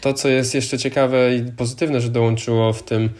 [0.01, 3.11] To, co jest jeszcze ciekawe i pozytywne, że dołączyło w tym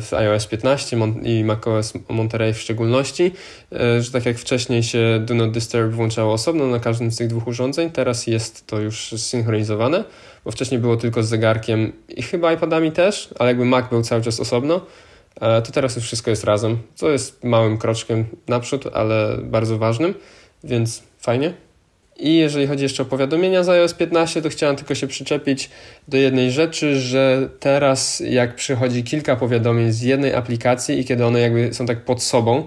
[0.00, 3.32] w iOS 15 i macOS Monterey w szczególności,
[3.72, 7.28] e, że tak jak wcześniej się Do Not Disturb włączało osobno na każdym z tych
[7.28, 10.04] dwóch urządzeń, teraz jest to już zsynchronizowane,
[10.44, 14.22] bo wcześniej było tylko z zegarkiem i chyba iPadami też, ale jakby Mac był cały
[14.22, 14.80] czas osobno,
[15.40, 20.14] e, to teraz już wszystko jest razem, co jest małym kroczkiem naprzód, ale bardzo ważnym,
[20.64, 21.63] więc fajnie.
[22.16, 25.70] I jeżeli chodzi jeszcze o powiadomienia z iOS 15, to chciałem tylko się przyczepić
[26.08, 31.40] do jednej rzeczy, że teraz jak przychodzi kilka powiadomień z jednej aplikacji i kiedy one
[31.40, 32.66] jakby są tak pod sobą,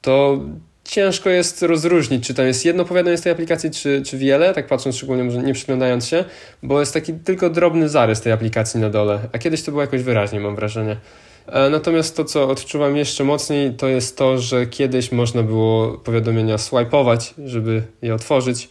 [0.00, 0.40] to
[0.84, 4.66] ciężko jest rozróżnić, czy tam jest jedno powiadomienie z tej aplikacji, czy, czy wiele, tak
[4.66, 6.24] patrząc szczególnie, może nie przyglądając się,
[6.62, 10.02] bo jest taki tylko drobny zarys tej aplikacji na dole, a kiedyś to było jakoś
[10.02, 10.96] wyraźnie, mam wrażenie.
[11.46, 16.56] E, natomiast to, co odczuwam jeszcze mocniej, to jest to, że kiedyś można było powiadomienia
[16.56, 18.68] swipe'ować, żeby je otworzyć,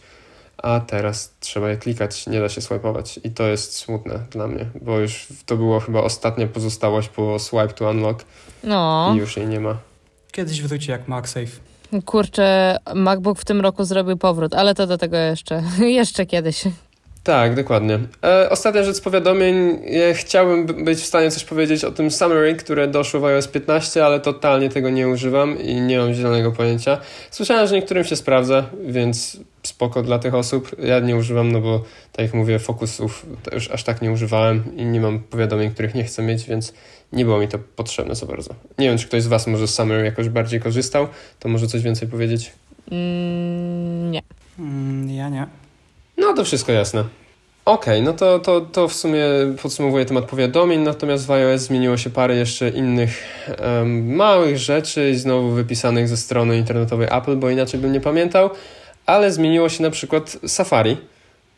[0.62, 4.66] a teraz trzeba je klikać, nie da się swipeować i to jest smutne dla mnie,
[4.82, 8.24] bo już to było chyba ostatnia pozostałość po swipe to unlock
[8.64, 9.12] no.
[9.14, 9.76] i już jej nie ma.
[10.32, 11.46] Kiedyś wróci jak MagSafe.
[12.04, 15.62] Kurczę, MacBook w tym roku zrobił powrót, ale to do tego jeszcze,
[16.00, 16.64] jeszcze kiedyś.
[17.28, 17.98] Tak, dokładnie.
[18.24, 19.78] E, ostatnia rzecz z powiadomień.
[19.86, 24.04] Ja chciałbym być w stanie coś powiedzieć o tym summary, które doszło w iOS 15,
[24.04, 26.98] ale totalnie tego nie używam i nie mam zielonego pojęcia.
[27.30, 30.70] Słyszałem, że niektórym się sprawdza, więc spoko dla tych osób.
[30.78, 34.84] Ja nie używam, no bo tak jak mówię, fokusów już aż tak nie używałem i
[34.84, 36.74] nie mam powiadomień, których nie chcę mieć, więc
[37.12, 38.54] nie było mi to potrzebne za bardzo.
[38.78, 41.08] Nie wiem, czy ktoś z Was może z Summary jakoś bardziej korzystał,
[41.40, 42.52] to może coś więcej powiedzieć?
[42.90, 44.22] Mm, nie.
[44.58, 45.46] Mm, ja nie.
[46.16, 47.04] No to wszystko jasne.
[47.64, 49.24] Okej, okay, no to, to, to w sumie
[49.62, 53.24] podsumowuje temat powiadomień, natomiast w iOS zmieniło się parę jeszcze innych
[53.62, 58.50] um, małych rzeczy, znowu wypisanych ze strony internetowej Apple, bo inaczej bym nie pamiętał
[59.08, 60.96] ale zmieniło się na przykład Safari,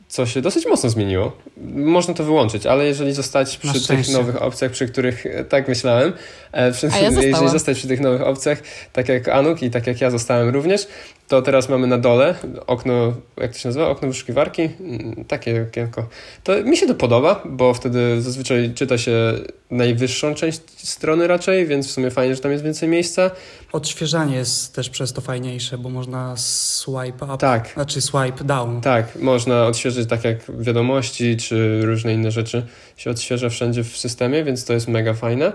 [0.09, 1.37] co się dosyć mocno zmieniło.
[1.75, 6.13] Można to wyłączyć, ale jeżeli zostać przy tych nowych opcjach, przy których tak myślałem,
[6.53, 10.01] e, przy, ja jeżeli zostać przy tych nowych opcjach, tak jak Anuk i tak jak
[10.01, 10.89] ja zostałem również,
[11.31, 12.35] to teraz mamy na dole
[12.67, 16.09] okno, jak to się nazywa, okno wyszukiwarki, mm, takie okienko.
[16.45, 19.35] To mi się to podoba, bo wtedy zazwyczaj czyta się
[19.71, 23.31] najwyższą część strony raczej, więc w sumie fajnie, że tam jest więcej miejsca.
[23.73, 27.69] Odświeżanie jest też przez to fajniejsze, bo można swipe up, tak.
[27.75, 28.81] znaczy swipe down.
[28.81, 32.67] Tak, można odświeżyć tak jak wiadomości czy różne inne rzeczy
[32.97, 35.53] się odświeża wszędzie w systemie, więc to jest mega fajne.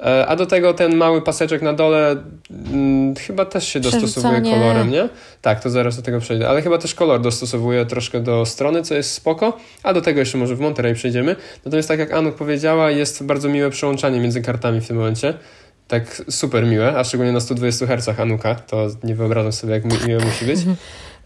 [0.00, 2.16] E, a do tego ten mały paseczek na dole
[2.64, 5.08] hmm, chyba też się dostosowuje kolorem, nie?
[5.42, 6.48] Tak, to zaraz do tego przejdę.
[6.48, 9.58] Ale chyba też kolor dostosowuje troszkę do strony, co jest spoko.
[9.82, 11.36] A do tego jeszcze może w Monterey przejdziemy.
[11.64, 15.34] Natomiast tak jak Anuk powiedziała, jest bardzo miłe przełączanie między kartami w tym momencie.
[15.88, 18.54] Tak super miłe, a szczególnie na 120 Hz Anuka.
[18.54, 20.60] To nie wyobrażam sobie, jak miłe musi być.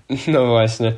[0.29, 0.93] No właśnie.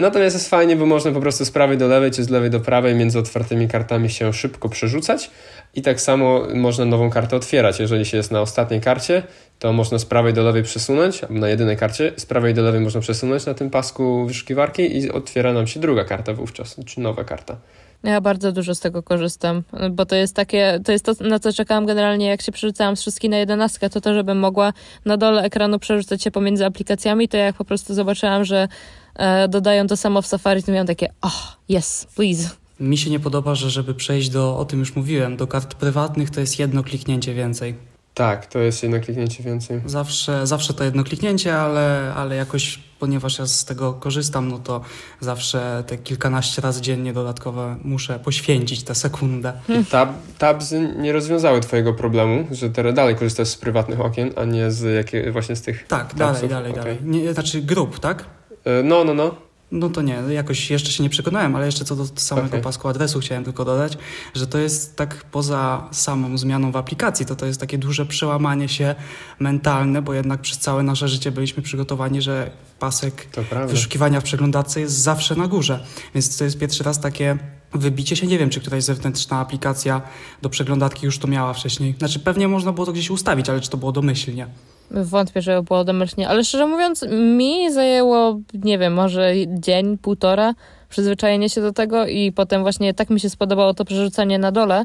[0.00, 2.60] Natomiast jest fajnie, bo można po prostu z prawej do lewej czy z lewej do
[2.60, 5.30] prawej między otwartymi kartami się szybko przerzucać
[5.74, 7.80] i tak samo można nową kartę otwierać.
[7.80, 9.22] Jeżeli się jest na ostatniej karcie,
[9.58, 12.80] to można z prawej do lewej przesunąć, albo na jedynej karcie, z prawej do lewej
[12.80, 17.24] można przesunąć na tym pasku wyszukiwarki i otwiera nam się druga karta wówczas, czy nowa
[17.24, 17.56] karta.
[18.04, 21.52] Ja bardzo dużo z tego korzystam, bo to jest takie, to jest to, na co
[21.52, 24.72] czekałam generalnie, jak się przerzucałam z wszystkich na jedenastkę, to to, żebym mogła
[25.04, 28.68] na dole ekranu przerzucać się pomiędzy aplikacjami, to jak po prostu zobaczyłam, że
[29.14, 32.50] e, dodają to samo w Safari, to miałam takie, oh, yes, please.
[32.80, 36.30] Mi się nie podoba, że żeby przejść do, o tym już mówiłem, do kart prywatnych
[36.30, 37.91] to jest jedno kliknięcie więcej.
[38.14, 39.80] Tak, to jest jedno kliknięcie więcej.
[39.86, 44.80] Zawsze, zawsze to jedno kliknięcie, ale, ale jakoś, ponieważ ja z tego korzystam, no to
[45.20, 49.52] zawsze te kilkanaście razy dziennie dodatkowe muszę poświęcić tę sekundę.
[49.68, 54.44] I tab, tabs nie rozwiązały twojego problemu, że teraz dalej korzystasz z prywatnych okien, a
[54.44, 56.18] nie z jakie, właśnie z tych Tak, tabsów.
[56.18, 56.84] dalej, dalej, okay.
[56.84, 56.98] dalej.
[57.02, 58.24] Nie, znaczy grup, tak?
[58.64, 59.34] E, no, no, no.
[59.72, 62.60] No to nie, jakoś jeszcze się nie przekonałem, ale jeszcze co do samego okay.
[62.60, 63.98] pasku adresu chciałem tylko dodać,
[64.34, 68.68] że to jest tak poza samą zmianą w aplikacji, to to jest takie duże przełamanie
[68.68, 68.94] się
[69.38, 73.28] mentalne, bo jednak przez całe nasze życie byliśmy przygotowani, że pasek
[73.66, 75.84] wyszukiwania w przeglądarce jest zawsze na górze.
[76.14, 77.38] Więc to jest pierwszy raz takie
[77.74, 78.26] wybicie się.
[78.26, 80.02] Nie wiem, czy któraś zewnętrzna aplikacja
[80.42, 81.94] do przeglądarki już to miała wcześniej.
[81.98, 84.46] Znaczy pewnie można było to gdzieś ustawić, ale czy to było domyślnie?
[84.92, 90.54] Wątpię, że było domyślnie, ale szczerze mówiąc, mi zajęło, nie wiem, może dzień, półtora
[90.88, 94.84] przyzwyczajenie się do tego i potem właśnie tak mi się spodobało to przerzucanie na dole,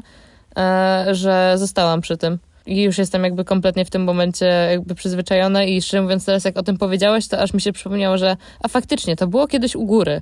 [0.56, 2.38] e, że zostałam przy tym.
[2.66, 6.58] i już jestem jakby kompletnie w tym momencie jakby przyzwyczajona i szczerze mówiąc teraz jak
[6.58, 9.86] o tym powiedziałeś, to aż mi się przypomniało, że a faktycznie, to było kiedyś u
[9.86, 10.20] góry.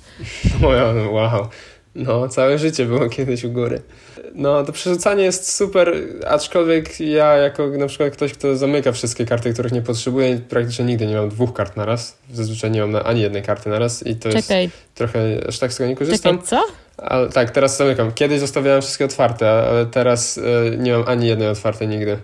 [1.12, 1.48] wow.
[1.96, 3.82] No, całe życie było kiedyś u góry.
[4.34, 5.94] No, to przerzucanie jest super,
[6.26, 11.06] aczkolwiek ja jako na przykład ktoś, kto zamyka wszystkie karty, których nie potrzebuję, praktycznie nigdy
[11.06, 12.18] nie mam dwóch kart na raz.
[12.32, 14.62] Zazwyczaj nie mam ani jednej karty na raz i to Czekaj.
[14.62, 16.38] jest trochę, aż tak z tego nie korzystam.
[16.38, 16.62] Czekaj, co?
[16.98, 18.12] Ale, tak, teraz zamykam.
[18.12, 20.42] Kiedyś zostawiałem wszystkie otwarte, ale teraz y,
[20.78, 22.18] nie mam ani jednej otwartej nigdy.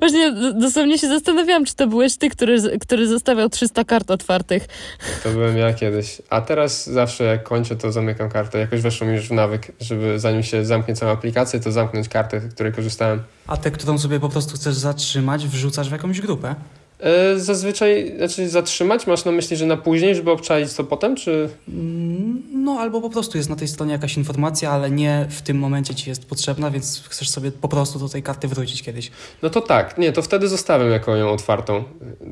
[0.00, 4.66] Właśnie dosłownie się zastanawiałam, czy to byłeś ty, który, który zostawiał 300 kart otwartych.
[5.22, 6.22] To byłem ja kiedyś.
[6.30, 8.58] A teraz zawsze jak kończę, to zamykam kartę.
[8.58, 12.40] Jakoś weszło mi już w nawyk, żeby zanim się zamknie całą aplikację, to zamknąć kartę,
[12.40, 13.22] z której korzystałem.
[13.46, 16.54] A tę, którą sobie po prostu chcesz zatrzymać, wrzucasz w jakąś grupę?
[17.00, 21.48] E, zazwyczaj, znaczy zatrzymać, masz na myśli, że na później, żeby obczaić to potem, czy?
[21.68, 25.58] Mm, no, albo po prostu jest na tej stronie jakaś informacja, ale nie w tym
[25.58, 29.10] momencie ci jest potrzebna, więc chcesz sobie po prostu do tej karty wrócić kiedyś.
[29.42, 31.84] No to tak, nie, to wtedy zostawiam jako ją otwartą.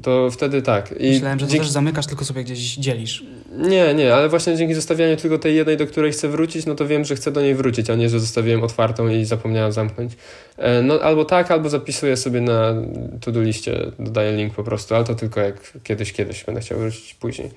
[0.03, 0.95] To wtedy tak.
[1.01, 1.67] I Myślałem, że to dzięki...
[1.67, 3.25] też zamykasz, tylko sobie gdzieś dzielisz.
[3.59, 6.87] Nie, nie, ale właśnie dzięki zostawianiu tylko tej jednej, do której chcę wrócić, no to
[6.87, 10.13] wiem, że chcę do niej wrócić, a nie, że zostawiłem otwartą i zapomniałem zamknąć.
[10.59, 12.75] E, no albo tak, albo zapisuję sobie na
[13.21, 17.15] to-do liście, dodaję link po prostu, ale to tylko jak kiedyś, kiedyś będę chciał wrócić
[17.15, 17.51] później.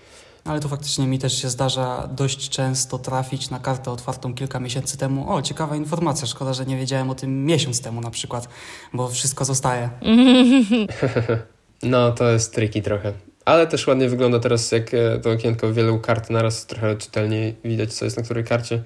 [0.46, 4.98] Ale to faktycznie mi też się zdarza dość często trafić na kartę otwartą kilka miesięcy
[4.98, 5.34] temu.
[5.34, 8.50] O, ciekawa informacja, szkoda, że nie wiedziałem o tym miesiąc temu na przykład,
[8.94, 9.90] bo wszystko zostaje.
[11.84, 13.14] no, to jest tricky trochę.
[13.46, 17.94] Ale też ładnie wygląda teraz, jak e, to okienko wielu kart naraz, trochę czytelniej widać,
[17.94, 18.84] co jest na której karcie.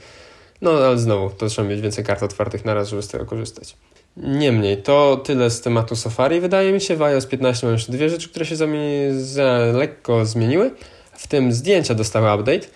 [0.62, 3.78] No, ale znowu, to trzeba mieć więcej kart otwartych naraz, żeby z tego korzystać.
[4.18, 6.40] Niemniej, to tyle z tematu Safari.
[6.40, 8.56] Wydaje mi się, w iOS 15 mam jeszcze dwie rzeczy, które się
[9.12, 10.72] za lekko zmieniły.
[11.14, 12.68] W tym zdjęcia dostały update.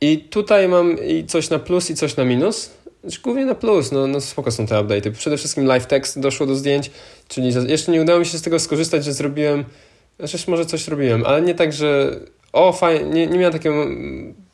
[0.00, 2.70] I tutaj mam i coś na plus i coś na minus.
[3.00, 5.12] Znaczy, głównie na plus, no, no spoko są te update'y.
[5.12, 6.90] Przede wszystkim live text doszło do zdjęć,
[7.28, 9.64] czyli jeszcze nie udało mi się z tego skorzystać, że zrobiłem,
[10.18, 12.20] znaczy może coś robiłem, ale nie tak, że
[12.52, 13.86] o fajnie, nie, nie miałem takiego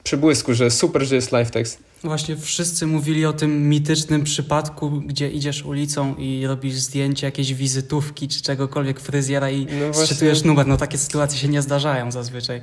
[0.05, 1.79] przybłysku, że super, że jest live text.
[2.05, 8.29] Właśnie wszyscy mówili o tym mitycznym przypadku, gdzie idziesz ulicą i robisz zdjęcie jakiejś wizytówki
[8.29, 10.33] czy czegokolwiek fryzjera i no właśnie...
[10.45, 10.67] numer.
[10.67, 12.61] No takie sytuacje się nie zdarzają zazwyczaj.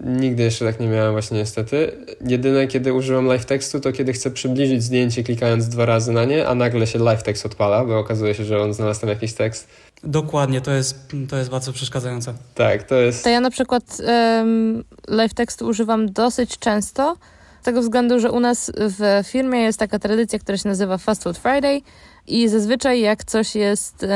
[0.00, 1.92] Nigdy jeszcze tak nie miałem właśnie niestety.
[2.26, 6.48] Jedyne kiedy użyłem live tekstu to kiedy chcę przybliżyć zdjęcie klikając dwa razy na nie,
[6.48, 9.68] a nagle się live text odpala, bo okazuje się, że on znalazł tam jakiś tekst.
[10.04, 12.34] Dokładnie, to jest, to jest bardzo przeszkadzające.
[12.54, 13.24] Tak, to jest...
[13.24, 17.16] To ja na przykład um, live tekstu używam dosyć często,
[17.60, 21.22] z tego względu, że u nas w firmie jest taka tradycja, która się nazywa Fast
[21.22, 21.82] Food Friday
[22.26, 24.06] i zazwyczaj jak coś jest,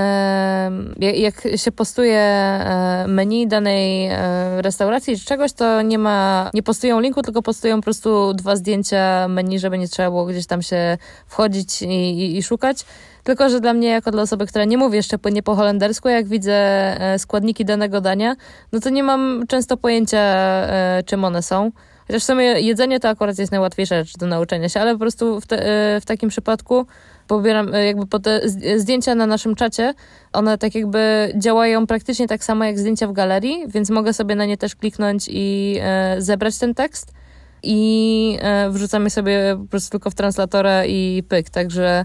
[1.01, 7.01] jak się postuje e, menu danej e, restauracji czy czegoś, to nie ma, nie postują
[7.01, 10.99] linku, tylko postują po prostu dwa zdjęcia menu, żeby nie trzeba było gdzieś tam się
[11.27, 12.85] wchodzić i, i, i szukać.
[13.25, 16.29] Tylko, że dla mnie, jako dla osoby, która nie mówi jeszcze płynnie po holendersku, jak
[16.29, 18.37] widzę e, składniki danego dania,
[18.73, 20.37] no to nie mam często pojęcia,
[21.07, 21.71] czym one są.
[22.07, 25.41] Chociaż w sumie jedzenie to akurat jest najłatwiejsza rzecz do nauczenia się, ale po prostu
[25.41, 26.87] w, te, e, w takim przypadku
[27.29, 28.41] pobieram e, jakby po te
[28.77, 29.95] zdjęcia na naszym czacie,
[30.33, 34.45] one tak jakby działają praktycznie tak samo jak zdjęcia w galerii, więc mogę sobie na
[34.45, 37.13] nie też kliknąć i e, zebrać ten tekst
[37.63, 38.39] i
[38.71, 42.05] wrzucamy sobie po prostu tylko w translatora i pyk, także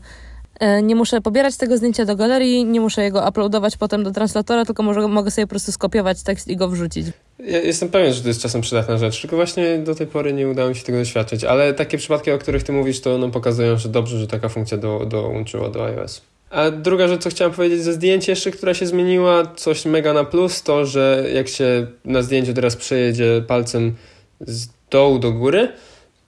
[0.83, 4.83] nie muszę pobierać tego zdjęcia do galerii, nie muszę jego uploadować potem do translatora, tylko
[4.83, 7.07] może, mogę sobie po prostu skopiować tekst i go wrzucić.
[7.39, 10.47] Ja jestem pewien, że to jest czasem przydatna rzecz, tylko właśnie do tej pory nie
[10.47, 13.77] udało mi się tego doświadczyć, ale takie przypadki, o których ty mówisz, to no, pokazują,
[13.77, 16.21] że dobrze, że taka funkcja do, dołączyła do iOS.
[16.49, 20.23] A druga rzecz, co chciałem powiedzieć ze zdjęcia jeszcze, która się zmieniła, coś mega na
[20.23, 23.95] plus, to, że jak się na zdjęciu teraz przejedzie palcem
[24.41, 25.69] z dołu do góry,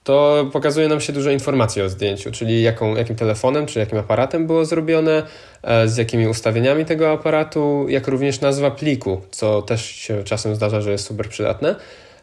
[0.04, 4.46] to pokazuje nam się dużo informacji o zdjęciu, czyli jaką, jakim telefonem czy jakim aparatem
[4.46, 5.22] było zrobione,
[5.62, 10.80] e, z jakimi ustawieniami tego aparatu, jak również nazwa pliku, co też się czasem zdarza,
[10.80, 11.76] że jest super przydatne.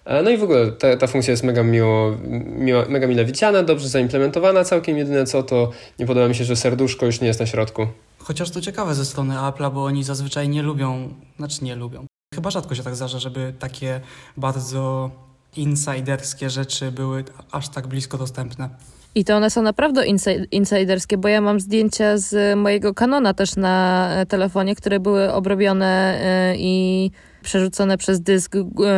[0.05, 3.63] E, no i w ogóle ta, ta funkcja jest mega miło, miło, mega mile widziana,
[3.63, 7.39] dobrze zaimplementowana, całkiem jedyne co to nie podoba mi się, że serduszko już nie jest
[7.39, 7.87] na środku.
[8.19, 12.05] Chociaż to ciekawe ze strony Apple'a, bo oni zazwyczaj nie lubią, znaczy nie lubią.
[12.35, 14.01] Chyba rzadko się tak zdarza, żeby takie
[14.37, 15.11] bardzo
[15.55, 18.69] insiderskie rzeczy były aż tak blisko dostępne.
[19.15, 20.05] I to one są naprawdę
[20.51, 26.19] insiderskie, bo ja mam zdjęcia z mojego kanona też na e, telefonie, które były obrobione
[26.21, 27.11] e, i
[27.41, 28.55] przerzucone przez dysk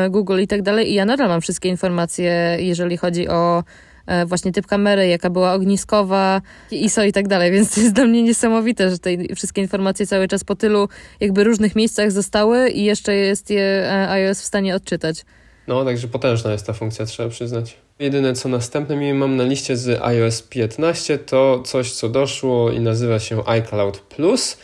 [0.10, 0.92] Google i tak dalej.
[0.92, 3.64] I ja nadal mam wszystkie informacje, jeżeli chodzi o
[4.06, 8.06] e, właśnie typ kamery, jaka była ogniskowa, ISO i tak dalej, więc to jest dla
[8.06, 12.84] mnie niesamowite, że te wszystkie informacje cały czas po tylu jakby różnych miejscach zostały i
[12.84, 15.26] jeszcze jest je iOS w stanie odczytać.
[15.68, 17.78] No, także potężna jest ta funkcja, trzeba przyznać.
[18.00, 23.20] Jedyne co następne mam na liście z iOS 15 to coś, co doszło i nazywa
[23.20, 24.58] się iCloud Plus.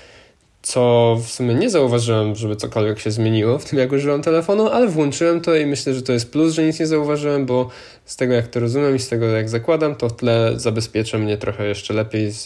[0.61, 4.87] co w sumie nie zauważyłem, żeby cokolwiek się zmieniło w tym, jak używam telefonu, ale
[4.87, 7.69] włączyłem to i myślę, że to jest plus, że nic nie zauważyłem, bo
[8.05, 11.37] z tego, jak to rozumiem i z tego, jak zakładam, to w tle zabezpiecza mnie
[11.37, 12.43] trochę jeszcze lepiej z,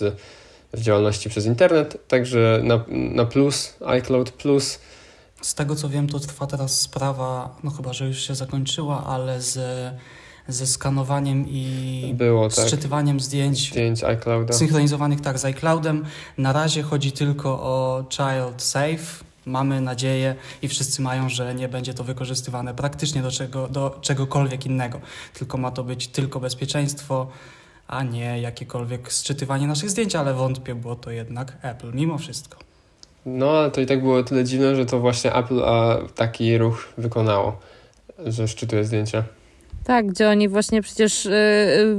[0.73, 1.97] z działalności przez internet.
[2.07, 4.79] Także na, na plus, iCloud Plus.
[5.41, 9.41] Z tego, co wiem, to trwa teraz sprawa, no chyba, że już się zakończyła, ale
[9.41, 9.59] z
[10.47, 12.67] ze skanowaniem i Było, tak.
[12.67, 14.53] sczytywaniem zdjęć, zdjęć iClouda.
[14.53, 16.05] synchronizowanych tak z iCloudem.
[16.37, 19.23] Na razie chodzi tylko o child safe.
[19.45, 24.65] Mamy nadzieję i wszyscy mają, że nie będzie to wykorzystywane praktycznie do, czego, do czegokolwiek
[24.65, 24.99] innego.
[25.33, 27.27] Tylko ma to być tylko bezpieczeństwo,
[27.87, 32.57] a nie jakiekolwiek sczytywanie naszych zdjęć, ale wątpię, było to jednak Apple mimo wszystko.
[33.25, 36.89] No, ale to i tak było tyle dziwne, że to właśnie Apple a, taki ruch
[36.97, 37.59] wykonało,
[38.25, 39.23] że szczytuje zdjęcia.
[39.83, 41.31] Tak, gdzie oni właśnie przecież y,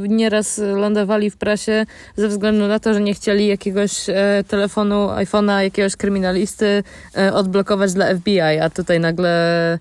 [0.08, 4.14] nieraz lądowali w prasie ze względu na to, że nie chcieli jakiegoś y,
[4.48, 6.82] telefonu, iPhone'a, jakiegoś kryminalisty
[7.18, 9.78] y, odblokować dla FBI, a tutaj nagle,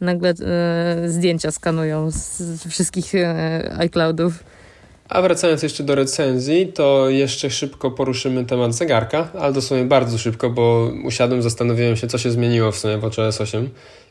[0.00, 0.34] nagle
[1.06, 3.12] zdjęcia skanują z, z wszystkich
[3.78, 4.44] iCloudów.
[5.08, 10.50] A wracając jeszcze do recenzji, to jeszcze szybko poruszymy temat zegarka, ale dosłownie bardzo szybko,
[10.50, 13.70] bo usiadłem, zastanowiłem się, co się zmieniło w sumie w WatchOS 8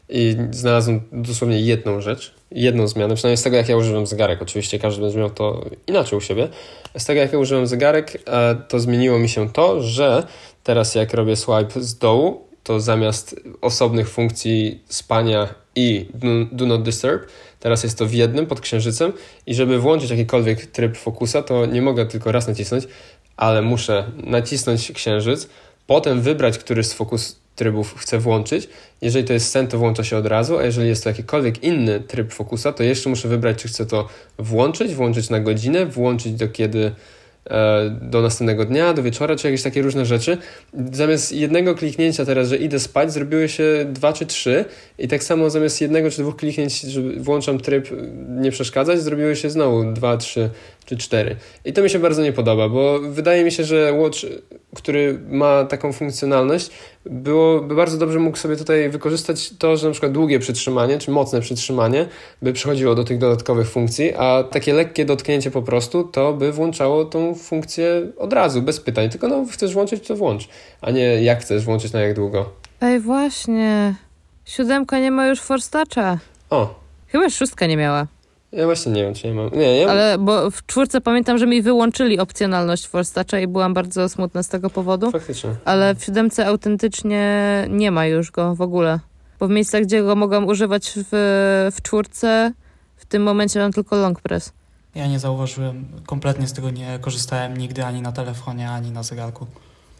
[0.09, 4.41] i znalazłem dosłownie jedną rzecz, jedną zmianę, przynajmniej z tego, jak ja używam zegarek.
[4.41, 6.49] Oczywiście każdy będzie miał to inaczej u siebie.
[6.97, 10.27] Z tego, jak ja używam zegarek, e, to zmieniło mi się to, że
[10.63, 16.05] teraz jak robię swipe z dołu, to zamiast osobnych funkcji spania i
[16.51, 17.23] do not disturb,
[17.63, 19.13] teraz jest to w jednym pod księżycem
[19.45, 22.87] i żeby włączyć jakikolwiek tryb fokusa, to nie mogę tylko raz nacisnąć,
[23.37, 25.49] ale muszę nacisnąć księżyc,
[25.87, 28.69] potem wybrać, który z fokus trybów chcę włączyć.
[29.01, 31.99] Jeżeli to jest sen, to włącza się od razu, a jeżeli jest to jakikolwiek inny
[31.99, 34.07] tryb fokusa, to jeszcze muszę wybrać, czy chcę to
[34.39, 36.91] włączyć, włączyć na godzinę, włączyć do kiedy
[38.01, 40.37] do następnego dnia, do wieczora, czy jakieś takie różne rzeczy.
[40.91, 44.65] Zamiast jednego kliknięcia teraz, że idę spać, zrobiły się dwa czy trzy
[44.97, 47.89] i tak samo zamiast jednego czy dwóch kliknięć, że włączam tryb
[48.29, 50.49] nie przeszkadzać, zrobiły się znowu dwa, trzy
[50.85, 51.35] czy cztery.
[51.65, 54.19] I to mi się bardzo nie podoba, bo wydaje mi się, że Watch,
[54.75, 56.71] który ma taką funkcjonalność,
[57.05, 61.41] byłoby bardzo dobrze mógł sobie tutaj wykorzystać to, że na przykład długie przytrzymanie, czy mocne
[61.41, 62.05] przytrzymanie
[62.41, 67.05] by przechodziło do tych dodatkowych funkcji, a takie lekkie dotknięcie po prostu to by włączało
[67.05, 69.09] tą funkcję od razu, bez pytań.
[69.09, 70.47] Tylko no, chcesz włączyć, to włącz,
[70.81, 72.49] a nie jak chcesz włączyć na jak długo.
[72.81, 73.95] Ej, właśnie.
[74.45, 76.17] Siódemka nie ma już Force Toucha.
[76.49, 76.75] O.
[77.07, 78.07] Chyba szóstka nie miała.
[78.53, 79.49] Ja właśnie nie wiem, czy nie mam.
[79.49, 83.73] Nie, nie Ale bo w czwórce pamiętam, że mi wyłączyli opcjonalność Force Toucha i byłam
[83.73, 85.11] bardzo smutna z tego powodu.
[85.11, 85.49] Faktycznie.
[85.65, 88.99] Ale w siódemce autentycznie nie ma już go w ogóle.
[89.39, 92.53] Bo w miejscach, gdzie go mogłam używać w, w czwórce,
[92.95, 94.53] w tym momencie mam tylko long press.
[94.95, 99.47] Ja nie zauważyłem, kompletnie z tego nie korzystałem nigdy ani na telefonie, ani na zegarku.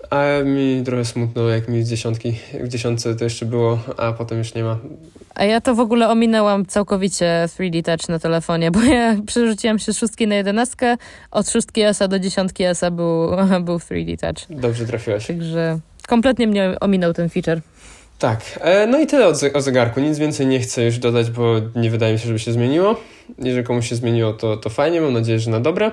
[0.10, 4.38] A mi trochę smutno, jak mi z dziesiątki, w dziesiątce to jeszcze było, a potem
[4.38, 4.78] już nie ma.
[5.36, 9.94] A ja to w ogóle ominęłam całkowicie 3D Touch na telefonie, bo ja przerzuciłam się
[9.94, 10.98] z szóstki na jedenastkę,
[11.32, 13.30] od szóstki ESA do dziesiątki ESA był,
[13.66, 14.60] był 3D Touch.
[14.60, 15.28] Dobrze trafiłaś.
[15.28, 17.62] Także kompletnie mnie ominął ten feature.
[18.20, 20.00] Tak, e, no i tyle o, zegarku.
[20.00, 22.96] Nic więcej nie chcę już dodać, bo nie wydaje mi się, żeby się zmieniło.
[23.40, 25.92] Jeżeli komuś się zmieniło, to, to fajnie, mam nadzieję, że na dobre.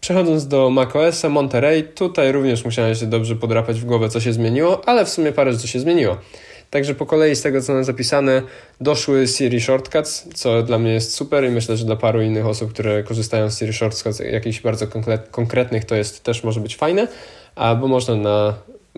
[0.00, 4.88] Przechodząc do macOSa Monterey, tutaj również musiałem się dobrze podrapać w głowę, co się zmieniło,
[4.88, 6.16] ale w sumie parę rzeczy się zmieniło.
[6.70, 8.42] Także po kolei z tego, co mam zapisane,
[8.80, 12.72] doszły Siri Shortcuts, co dla mnie jest super i myślę, że dla paru innych osób,
[12.72, 14.86] które korzystają z Siri Shortcuts, jakichś bardzo
[15.30, 17.08] konkretnych, to jest też może być fajne,
[17.80, 18.54] bo można na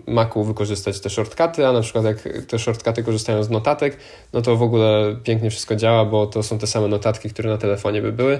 [0.07, 3.97] Macu wykorzystać te shortcuty, a na przykład jak te shortcuty korzystają z notatek,
[4.33, 7.57] no to w ogóle pięknie wszystko działa, bo to są te same notatki, które na
[7.57, 8.39] telefonie by były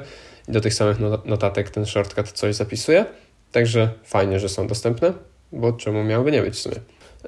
[0.49, 3.05] i do tych samych notatek ten shortcut coś zapisuje.
[3.51, 5.13] Także fajnie, że są dostępne,
[5.51, 6.75] bo czemu miałyby nie być w sumie.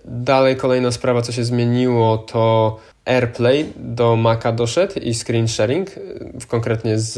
[0.05, 5.89] Dalej kolejna sprawa, co się zmieniło, to AirPlay do Maca doszedł i screen sharing,
[6.47, 7.17] konkretnie z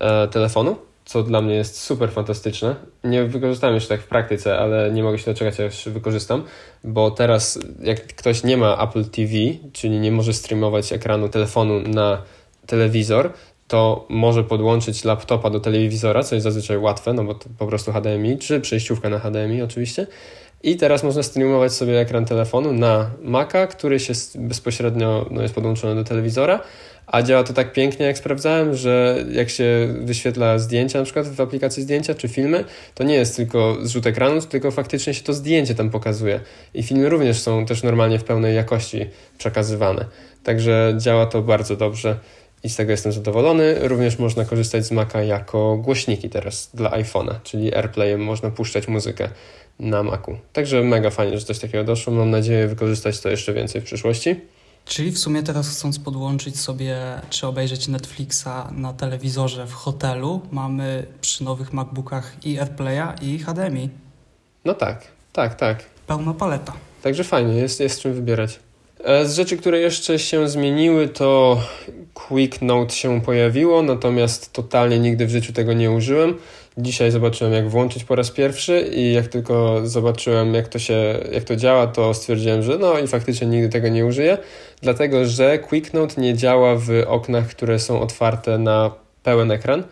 [0.00, 2.76] e, telefonu co dla mnie jest super fantastyczne.
[3.04, 6.44] Nie wykorzystałem jeszcze tak w praktyce, ale nie mogę się doczekać, aż wykorzystam,
[6.84, 9.32] bo teraz jak ktoś nie ma Apple TV,
[9.72, 12.22] czyli nie może streamować ekranu telefonu na
[12.66, 13.32] telewizor,
[13.68, 17.92] to może podłączyć laptopa do telewizora, co jest zazwyczaj łatwe, no bo to po prostu
[17.92, 20.06] HDMI, czy przejściówka na HDMI oczywiście.
[20.62, 25.94] I teraz można streamować sobie ekran telefonu na Maca, który się bezpośrednio no, jest podłączony
[25.94, 26.60] do telewizora,
[27.06, 31.40] a działa to tak pięknie, jak sprawdzałem, że jak się wyświetla zdjęcia, na przykład w
[31.40, 35.74] aplikacji zdjęcia czy filmy, to nie jest tylko zrzut ekranu, tylko faktycznie się to zdjęcie
[35.74, 36.40] tam pokazuje.
[36.74, 39.06] I filmy również są też normalnie w pełnej jakości
[39.38, 40.04] przekazywane.
[40.44, 42.18] Także działa to bardzo dobrze
[42.64, 43.88] i z tego jestem zadowolony.
[43.88, 49.28] Również można korzystać z Maca jako głośniki teraz dla iPhone'a, czyli AirPlayem można puszczać muzykę
[49.78, 50.38] na Macu.
[50.52, 52.12] Także mega fajnie, że coś takiego doszło.
[52.12, 54.36] Mam nadzieję wykorzystać to jeszcze więcej w przyszłości.
[54.84, 56.96] Czyli w sumie teraz chcąc podłączyć sobie,
[57.30, 63.88] czy obejrzeć Netflixa na telewizorze w hotelu, mamy przy nowych MacBookach i AirPlaya i HDMI.
[64.64, 65.84] No tak, tak, tak.
[66.06, 66.72] Pełna paleta.
[67.02, 68.60] Także fajnie, jest, jest czym wybierać.
[69.04, 71.60] E, z rzeczy, które jeszcze się zmieniły, to
[72.14, 76.34] Quick Note się pojawiło, natomiast totalnie nigdy w życiu tego nie użyłem.
[76.78, 81.44] Dzisiaj zobaczyłem, jak włączyć po raz pierwszy i jak tylko zobaczyłem, jak to się, jak
[81.44, 84.38] to działa, to stwierdziłem, że no i faktycznie nigdy tego nie użyję,
[84.82, 88.90] dlatego że QuickNote nie działa w oknach, które są otwarte na
[89.22, 89.82] pełen ekran.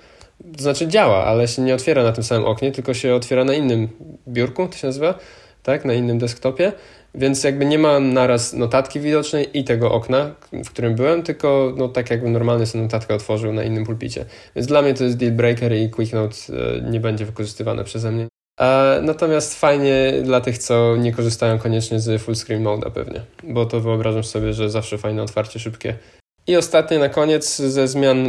[0.57, 3.55] To znaczy działa, ale się nie otwiera na tym samym oknie, tylko się otwiera na
[3.55, 3.89] innym
[4.29, 5.15] biurku, to się nazywa,
[5.63, 6.73] tak, na innym desktopie.
[7.15, 11.89] Więc jakby nie ma naraz notatki widocznej i tego okna, w którym byłem, tylko no,
[11.89, 14.25] tak jakbym normalnie sobie notatkę otworzył na innym pulpicie.
[14.57, 18.13] Więc dla mnie to jest deal breaker i Quick Note e, nie będzie wykorzystywane przeze
[18.13, 18.27] mnie.
[18.61, 23.67] E, natomiast fajnie dla tych, co nie korzystają koniecznie z full screen mode pewnie, bo
[23.67, 25.99] to wyobrażam sobie, że zawsze fajne otwarcie szybkie.
[26.47, 28.29] I ostatnie na koniec ze zmian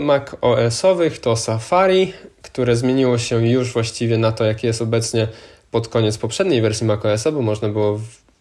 [0.00, 2.12] macOS-owych to Safari,
[2.42, 5.28] które zmieniło się już właściwie na to, jakie jest obecnie
[5.70, 8.00] pod koniec poprzedniej wersji macOSa, bo można było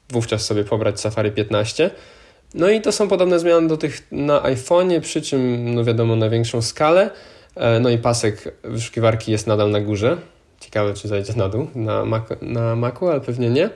[0.09, 1.91] wówczas sobie pobrać Safari 15.
[2.53, 6.29] No i to są podobne zmiany do tych na iPhone'ie, przy czym no wiadomo na
[6.29, 7.11] większą skalę.
[7.55, 10.17] E, no i pasek wyszukiwarki jest nadal na górze.
[10.59, 13.69] Ciekawe, czy zajdzie na dół na, Mac, na Macu, ale pewnie nie.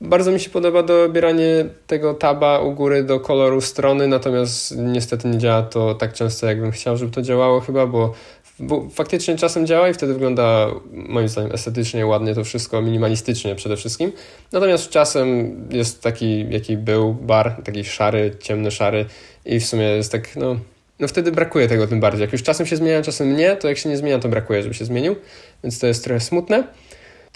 [0.00, 5.38] Bardzo mi się podoba dobieranie tego taba u góry do koloru strony, natomiast niestety nie
[5.38, 8.14] działa to tak często, jakbym chciał, żeby to działało chyba, bo
[8.60, 13.76] bo faktycznie czasem działa i wtedy wygląda moim zdaniem estetycznie, ładnie to wszystko, minimalistycznie przede
[13.76, 14.12] wszystkim.
[14.52, 19.06] Natomiast czasem jest taki, jaki był bar, taki szary, ciemny szary
[19.44, 20.56] i w sumie jest tak, no,
[21.00, 22.20] no wtedy brakuje tego tym bardziej.
[22.20, 24.74] Jak już czasem się zmienia, czasem nie, to jak się nie zmienia, to brakuje, żeby
[24.74, 25.16] się zmienił,
[25.64, 26.64] więc to jest trochę smutne.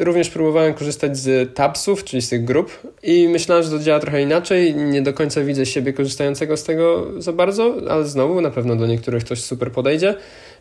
[0.00, 2.70] Również próbowałem korzystać z tabsów, czyli z tych grup
[3.02, 4.74] i myślałem, że to działa trochę inaczej.
[4.74, 8.86] Nie do końca widzę siebie korzystającego z tego za bardzo, ale znowu na pewno do
[8.86, 10.14] niektórych ktoś super podejdzie.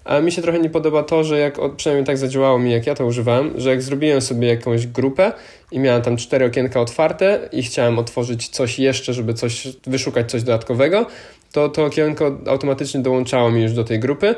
[0.05, 2.95] A mi się trochę nie podoba to, że jak, przynajmniej tak zadziałało mi, jak ja
[2.95, 5.31] to używałem, że jak zrobiłem sobie jakąś grupę
[5.71, 10.43] i miałem tam cztery okienka otwarte i chciałem otworzyć coś jeszcze, żeby coś, wyszukać coś
[10.43, 11.05] dodatkowego,
[11.51, 14.35] to to okienko automatycznie dołączało mi już do tej grupy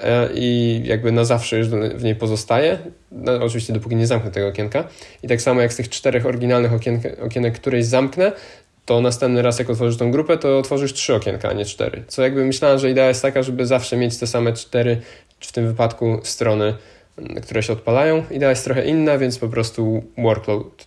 [0.00, 2.78] e, i jakby na zawsze już w niej pozostaje.
[3.12, 4.84] No, oczywiście dopóki nie zamknę tego okienka.
[5.22, 8.32] I tak samo jak z tych czterech oryginalnych okienek, okienek któreś zamknę,
[8.86, 12.04] to następny raz jak otworzysz tą grupę, to otworzysz trzy okienka, a nie cztery.
[12.08, 15.00] Co jakby myślałem, że idea jest taka, żeby zawsze mieć te same cztery,
[15.40, 16.74] w tym wypadku strony,
[17.42, 18.24] które się odpalają.
[18.30, 20.86] Idea jest trochę inna, więc po prostu workload,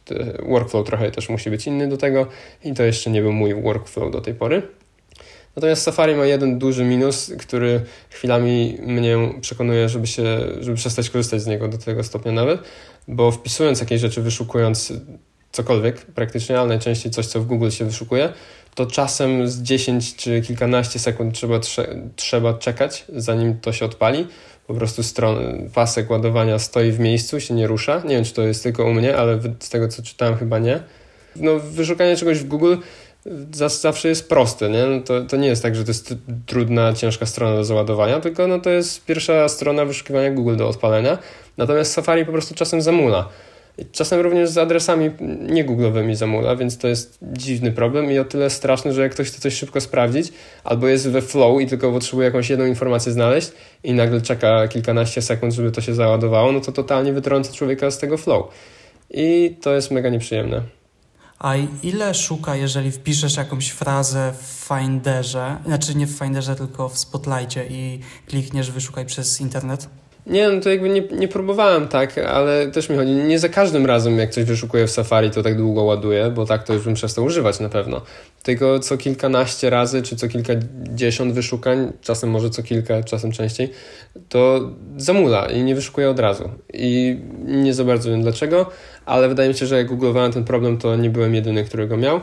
[0.50, 2.28] workflow trochę też musi być inny do tego
[2.64, 4.62] i to jeszcze nie był mój workflow do tej pory.
[5.56, 10.24] Natomiast Safari ma jeden duży minus, który chwilami mnie przekonuje, żeby, się,
[10.60, 12.62] żeby przestać korzystać z niego do tego stopnia nawet,
[13.08, 14.94] bo wpisując jakieś rzeczy, wyszukując
[15.52, 18.34] cokolwiek praktycznie, ale najczęściej coś, co w Google się wyszukuje,
[18.76, 21.60] to czasem z 10 czy kilkanaście sekund trzeba,
[22.16, 24.28] trzeba czekać, zanim to się odpali.
[24.68, 28.02] Po prostu stron, pasek ładowania stoi w miejscu, się nie rusza.
[28.06, 30.84] Nie wiem, czy to jest tylko u mnie, ale z tego, co czytałem, chyba nie.
[31.36, 32.76] No, wyszukanie czegoś w Google
[33.52, 34.86] zawsze jest proste, nie?
[34.86, 36.14] No to, to nie jest tak, że to jest
[36.46, 41.18] trudna, ciężka strona do załadowania, tylko no to jest pierwsza strona wyszukiwania Google do odpalenia.
[41.58, 43.30] Natomiast Safari po prostu czasem zamula.
[43.92, 45.10] Czasem również z adresami
[45.42, 49.28] nie googlowymi zamula, więc to jest dziwny problem i o tyle straszny, że jak ktoś
[49.28, 53.52] chce coś szybko sprawdzić, albo jest we flow i tylko potrzebuje jakąś jedną informację znaleźć
[53.84, 57.98] i nagle czeka kilkanaście sekund, żeby to się załadowało, no to totalnie wytrąca człowieka z
[57.98, 58.48] tego flow.
[59.10, 60.62] I to jest mega nieprzyjemne.
[61.40, 61.54] A
[61.84, 67.66] ile szuka, jeżeli wpiszesz jakąś frazę w Finderze, znaczy nie w Finderze, tylko w Spotlightie
[67.70, 69.90] i klikniesz wyszukaj przez internet?
[70.30, 73.86] Nie, no to jakby nie, nie próbowałem tak, ale też mi chodzi, nie za każdym
[73.86, 76.94] razem jak coś wyszukuję w Safari, to tak długo ładuję, bo tak to już bym
[76.94, 78.02] przestał używać na pewno.
[78.44, 83.70] Tylko co kilkanaście razy, czy co kilkadziesiąt wyszukań, czasem może co kilka, czasem częściej,
[84.30, 86.50] to zamula i nie wyszukuję od razu.
[86.74, 88.70] I nie za bardzo wiem dlaczego,
[89.06, 91.98] ale wydaje mi się, że jak googlowałem ten problem, to nie byłem jedyny, który go
[91.98, 92.20] miał,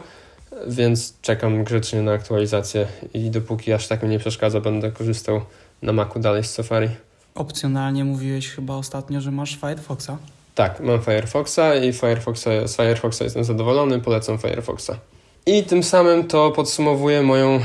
[0.66, 5.40] więc czekam grzecznie na aktualizację i dopóki aż tak mi nie przeszkadza, będę korzystał
[5.82, 6.88] na Macu dalej z Safari.
[7.36, 10.10] Opcjonalnie mówiłeś chyba ostatnio, że masz Firefoxa.
[10.54, 14.90] Tak, mam Firefoxa i Firefoxa, z Firefoxa jestem zadowolony, polecam Firefoxa.
[15.46, 17.60] I tym samym to podsumowuję moją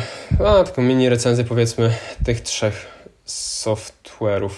[0.45, 1.93] a, taką mini recenzję powiedzmy
[2.25, 2.87] tych trzech
[3.27, 4.51] software'ów.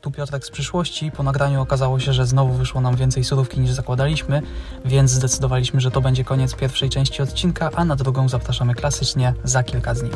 [0.00, 1.10] Tu Piotrek z przyszłości.
[1.16, 4.42] Po nagraniu okazało się, że znowu wyszło nam więcej surówki niż zakładaliśmy,
[4.84, 9.62] więc zdecydowaliśmy, że to będzie koniec pierwszej części odcinka, a na drugą zapraszamy klasycznie za
[9.62, 10.10] kilka dni.